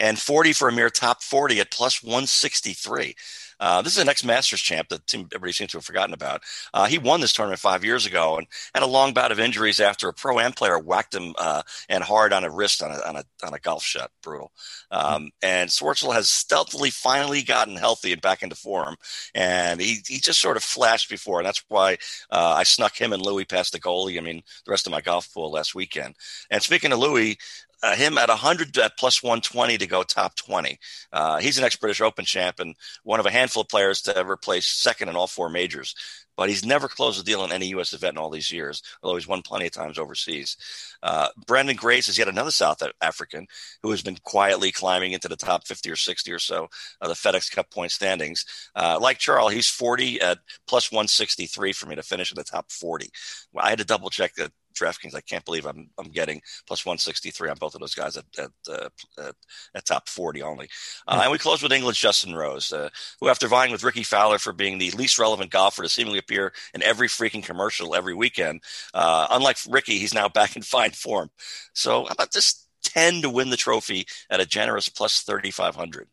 [0.00, 3.14] And 40 for a mere top 40 at plus 163.
[3.60, 6.42] Uh, this is an ex Masters champ that everybody seems to have forgotten about.
[6.72, 9.80] Uh, he won this tournament five years ago and had a long bout of injuries
[9.80, 12.98] after a pro am player whacked him uh, and hard on a wrist on a,
[13.06, 14.10] on a, on a golf shot.
[14.22, 14.50] Brutal.
[14.90, 18.96] Um, and Schwartzel has stealthily finally gotten healthy and back into form.
[19.34, 21.40] And he, he just sort of flashed before.
[21.40, 21.98] And that's why
[22.30, 24.18] uh, I snuck him and Louis past the goalie.
[24.18, 26.16] I mean, the rest of my golf pool last weekend.
[26.50, 27.38] And speaking of Louis,
[27.82, 30.78] uh, him at 100 at plus 120 to go top 20.
[31.12, 32.74] Uh, he's an ex British Open champ and
[33.04, 35.94] one of a handful of players to ever place second in all four majors.
[36.36, 37.92] But he's never closed a deal in any U.S.
[37.92, 40.56] event in all these years, although he's won plenty of times overseas.
[41.02, 43.46] Uh, Branden Grace is yet another South African
[43.82, 46.68] who has been quietly climbing into the top 50 or 60 or so
[47.02, 48.46] of the FedEx Cup point standings.
[48.74, 52.70] Uh, like Charles, he's 40 at plus 163 for me to finish in the top
[52.70, 53.10] 40.
[53.52, 55.14] Well, I had to double check that DraftKings.
[55.14, 58.50] I can't believe I'm I'm getting plus 163 on both of those guys at at,
[58.68, 59.34] uh, at,
[59.74, 60.68] at top 40 only.
[61.06, 62.88] Uh, and we close with England's Justin Rose, uh,
[63.20, 66.52] who after vying with Rickie Fowler for being the least relevant golfer to seemingly appear
[66.74, 68.62] in every freaking commercial every weekend,
[68.94, 71.30] uh, unlike Rickie, he's now back in fine form.
[71.72, 76.08] So how about this 10 to win the trophy at a generous plus 3,500?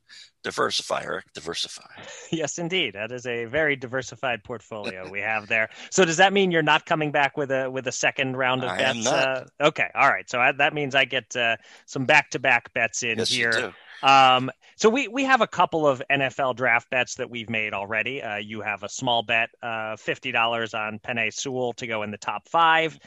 [0.48, 1.34] Diversify, Eric.
[1.34, 1.84] Diversify.
[2.32, 2.94] Yes, indeed.
[2.94, 5.70] That is a very diversified portfolio we have there.
[5.90, 8.70] So does that mean you're not coming back with a with a second round of
[8.70, 8.98] I bets?
[8.98, 9.14] am not.
[9.14, 10.30] Uh, okay, all right.
[10.30, 13.74] So I, that means I get uh, some back to back bets in Yes, here.
[14.04, 18.22] Um, so we we have a couple of NFL draft bets that we've made already.
[18.22, 22.12] Uh, you have a small bet, uh, fifty dollars on Penei Sewell to go in
[22.12, 22.98] the top five.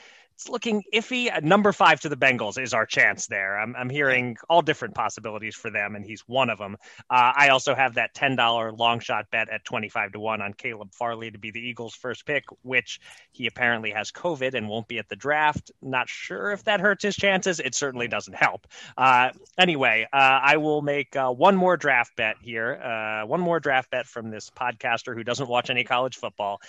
[0.41, 1.31] It's looking iffy.
[1.31, 3.61] Uh, Number five to the Bengals is our chance there.
[3.61, 6.79] I'm I'm hearing all different possibilities for them, and he's one of them.
[7.11, 10.41] Uh, I also have that ten dollar long shot bet at twenty five to one
[10.41, 13.01] on Caleb Farley to be the Eagles' first pick, which
[13.33, 15.73] he apparently has COVID and won't be at the draft.
[15.83, 17.61] Not sure if that hurts his chances.
[17.61, 18.67] It certainly doesn't help.
[18.97, 22.81] Uh, anyway, uh, I will make uh, one more draft bet here.
[22.83, 26.63] Uh, one more draft bet from this podcaster who doesn't watch any college football.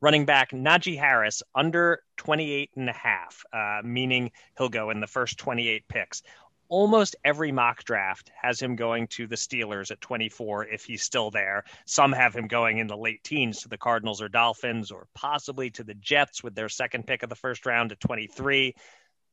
[0.00, 5.06] Running back Najee Harris under 28 and a half, uh, meaning he'll go in the
[5.06, 6.22] first 28 picks.
[6.68, 11.30] Almost every mock draft has him going to the Steelers at 24 if he's still
[11.30, 11.64] there.
[11.86, 15.70] Some have him going in the late teens to the Cardinals or Dolphins, or possibly
[15.70, 18.74] to the Jets with their second pick of the first round at 23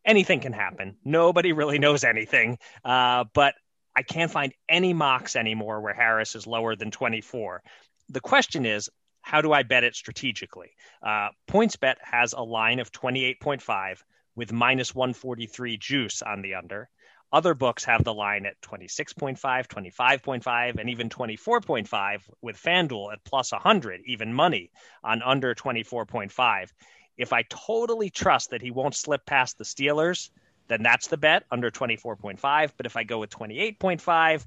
[0.05, 0.97] anything can happen.
[1.03, 2.57] Nobody really knows anything.
[2.84, 3.55] Uh, but
[3.95, 7.61] I can't find any mocks anymore where Harris is lower than 24.
[8.09, 8.89] The question is,
[9.24, 10.69] how do I bet it strategically?
[11.01, 13.97] Uh, PointsBet has a line of 28.5
[14.36, 16.89] with minus 143 juice on the under.
[17.32, 23.51] Other books have the line at 26.5, 25.5, and even 24.5 with FanDuel at plus
[23.51, 24.69] 100, even money
[25.03, 26.69] on under 24.5
[27.17, 30.30] if I totally trust that he won't slip past the Steelers,
[30.67, 32.71] then that's the bet under 24.5.
[32.76, 34.45] But if I go with 28.5,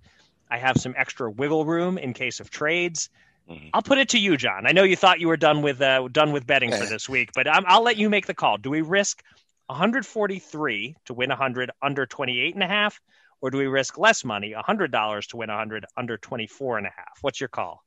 [0.51, 3.11] I have some extra wiggle room in case of trades.
[3.49, 3.71] Mhm.
[3.73, 4.67] I'll put it to you, John.
[4.67, 7.31] I know you thought you were done with uh, done with betting for this week,
[7.35, 8.59] but i I'll let you make the call.
[8.59, 9.23] Do we risk
[9.67, 13.01] 143 to win 100 under 28 and a half,
[13.41, 17.19] or do we risk less money, $100 to win 100 under 24 and a half?
[17.21, 17.83] What's your call?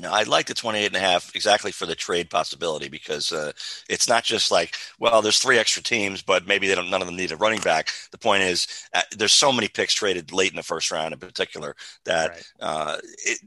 [0.00, 3.52] No, I like the 28 and a half exactly for the trade possibility because uh,
[3.88, 7.06] it's not just like, well, there's three extra teams, but maybe they don't, none of
[7.06, 7.90] them need a running back.
[8.10, 11.20] The point is, uh, there's so many picks traded late in the first round in
[11.20, 11.76] particular
[12.06, 12.52] that right.
[12.60, 13.38] uh, it,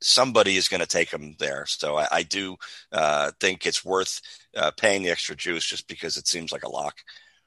[0.00, 1.66] somebody is going to take them there.
[1.66, 2.56] So I, I do
[2.92, 4.20] uh, think it's worth
[4.56, 6.96] uh, paying the extra juice just because it seems like a lock.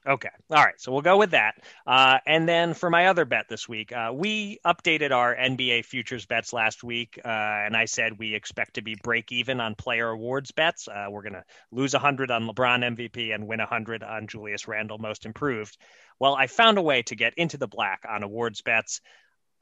[0.04, 0.30] Okay.
[0.50, 0.80] All right.
[0.80, 1.54] So we'll go with that.
[1.86, 6.26] Uh, and then for my other bet this week, uh, we updated our NBA futures
[6.26, 7.20] bets last week.
[7.24, 10.88] Uh, and I said we expect to be break even on player awards bets.
[10.88, 14.98] Uh, we're going to lose 100 on LeBron MVP and win 100 on Julius Randle
[14.98, 15.78] most improved.
[16.18, 19.00] Well, I found a way to get into the black on awards bets.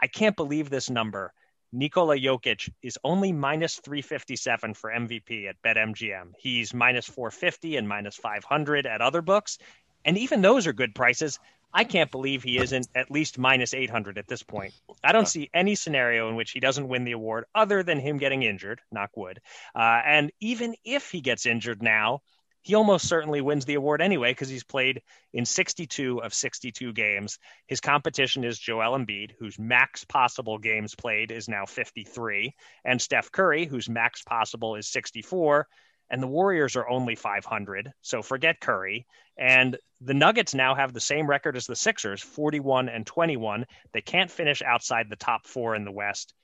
[0.00, 1.34] I can't believe this number.
[1.72, 6.32] Nikola Jokic is only minus 357 for MVP at BetMGM.
[6.38, 9.58] He's minus 450 and minus 500 at other books.
[10.04, 11.38] And even those are good prices.
[11.72, 14.74] I can't believe he isn't at least minus 800 at this point.
[15.04, 18.18] I don't see any scenario in which he doesn't win the award other than him
[18.18, 19.40] getting injured, knock wood.
[19.74, 22.22] Uh, and even if he gets injured now,
[22.62, 25.02] he almost certainly wins the award anyway because he's played
[25.32, 27.38] in 62 of 62 games.
[27.66, 32.54] His competition is Joel Embiid, whose max possible games played is now 53,
[32.84, 35.66] and Steph Curry, whose max possible is 64
[36.10, 37.92] and the Warriors are only 500.
[38.02, 39.06] So forget Curry.
[39.38, 43.64] And the Nuggets now have the same record as the Sixers, 41 and 21.
[43.92, 46.34] They can't finish outside the top four in the West.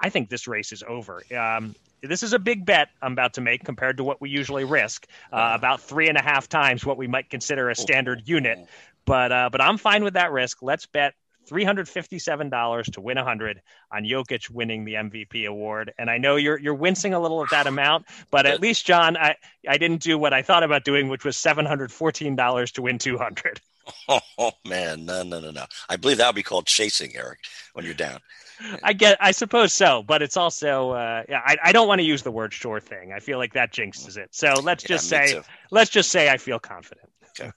[0.00, 1.22] I think this race is over.
[1.36, 4.64] Um, this is a big bet I'm about to make compared to what we usually
[4.64, 8.58] risk, uh, about three and a half times what we might consider a standard unit.
[9.04, 10.58] But uh, but I'm fine with that risk.
[10.62, 11.14] Let's bet
[11.48, 15.92] $357 to win 100 on Jokic winning the MVP award.
[15.98, 19.16] And I know you're you're wincing a little at that amount, but at least John,
[19.16, 19.36] I
[19.68, 23.60] I didn't do what I thought about doing, which was $714 to win 200.
[24.08, 25.64] Oh, oh man, no, no, no, no.
[25.88, 27.40] I believe that would be called chasing, Eric,
[27.72, 28.20] when you're down.
[28.82, 32.06] I get, I suppose so, but it's also, uh, yeah, I, I don't want to
[32.06, 33.12] use the word sure thing.
[33.12, 34.28] I feel like that jinxes it.
[34.32, 35.42] So let's yeah, just say, too.
[35.70, 37.08] let's just say I feel confident.
[37.40, 37.52] Okay.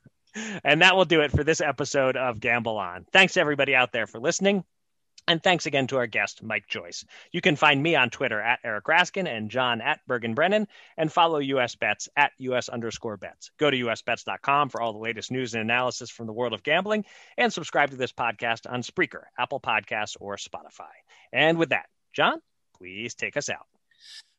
[0.64, 3.06] And that will do it for this episode of Gamble On.
[3.12, 4.64] Thanks everybody out there for listening.
[5.28, 7.06] And thanks again to our guest, Mike Joyce.
[7.32, 10.68] You can find me on Twitter at Eric Raskin and John at Bergen Brennan
[10.98, 13.52] and follow US Bets at US underscore bets.
[13.58, 17.06] Go to usbets.com for all the latest news and analysis from the world of gambling
[17.38, 20.92] and subscribe to this podcast on Spreaker, Apple Podcasts, or Spotify.
[21.32, 22.42] And with that, John,
[22.78, 23.68] please take us out.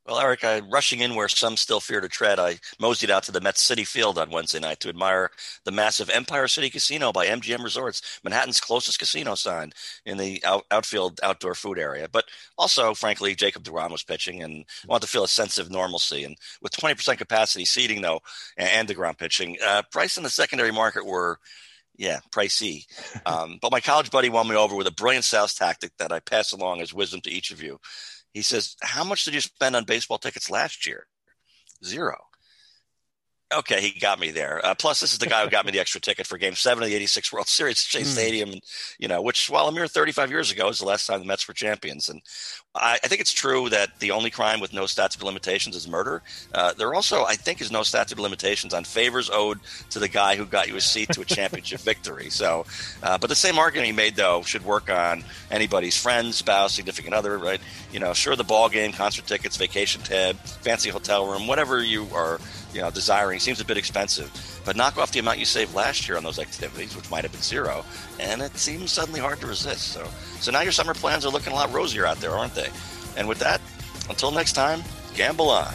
[0.04, 3.32] Well, Eric, I, rushing in where some still fear to tread, I moseyed out to
[3.32, 5.30] the Met Citi Field on Wednesday night to admire
[5.64, 9.70] the massive Empire City Casino by MGM Resorts, Manhattan's closest casino sign
[10.04, 12.08] in the out, outfield outdoor food area.
[12.10, 12.24] But
[12.58, 16.24] also, frankly, Jacob DeGrom was pitching and I wanted to feel a sense of normalcy.
[16.24, 18.20] And with 20% capacity seating, though,
[18.56, 21.38] and, and ground pitching, uh, price in the secondary market were
[21.96, 22.86] yeah, pricey.
[23.24, 26.18] Um, but my college buddy won me over with a brilliant sales tactic that I
[26.18, 27.78] pass along as wisdom to each of you.
[28.32, 31.06] He says, How much did you spend on baseball tickets last year?
[31.84, 32.16] Zero.
[33.54, 34.64] Okay, he got me there.
[34.64, 36.82] Uh, plus, this is the guy who got me the extra ticket for Game Seven
[36.82, 38.06] of the '86 World Series, Shea mm.
[38.06, 38.62] Stadium, and
[38.98, 41.46] you know, which while a mere 35 years ago is the last time the Mets
[41.46, 42.08] were champions.
[42.08, 42.22] And
[42.74, 45.86] I, I think it's true that the only crime with no statute of limitations is
[45.86, 46.22] murder.
[46.54, 49.60] Uh, there also, I think, is no statute of limitations on favors owed
[49.90, 52.30] to the guy who got you a seat to a championship victory.
[52.30, 52.64] So,
[53.02, 57.14] uh, but the same argument he made though should work on anybody's friend, spouse, significant
[57.14, 57.60] other, right?
[57.92, 62.06] You know, sure, the ball game, concert tickets, vacation tab, fancy hotel room, whatever you
[62.14, 62.40] are
[62.72, 64.30] you know, desiring seems a bit expensive.
[64.64, 67.32] But knock off the amount you saved last year on those activities, which might have
[67.32, 67.84] been zero,
[68.20, 69.88] and it seems suddenly hard to resist.
[69.88, 70.08] So,
[70.40, 72.61] so now your summer plans are looking a lot rosier out there, aren't they?
[72.62, 73.18] Thursday.
[73.18, 73.60] And with that,
[74.08, 74.82] until next time,
[75.14, 75.74] gamble on.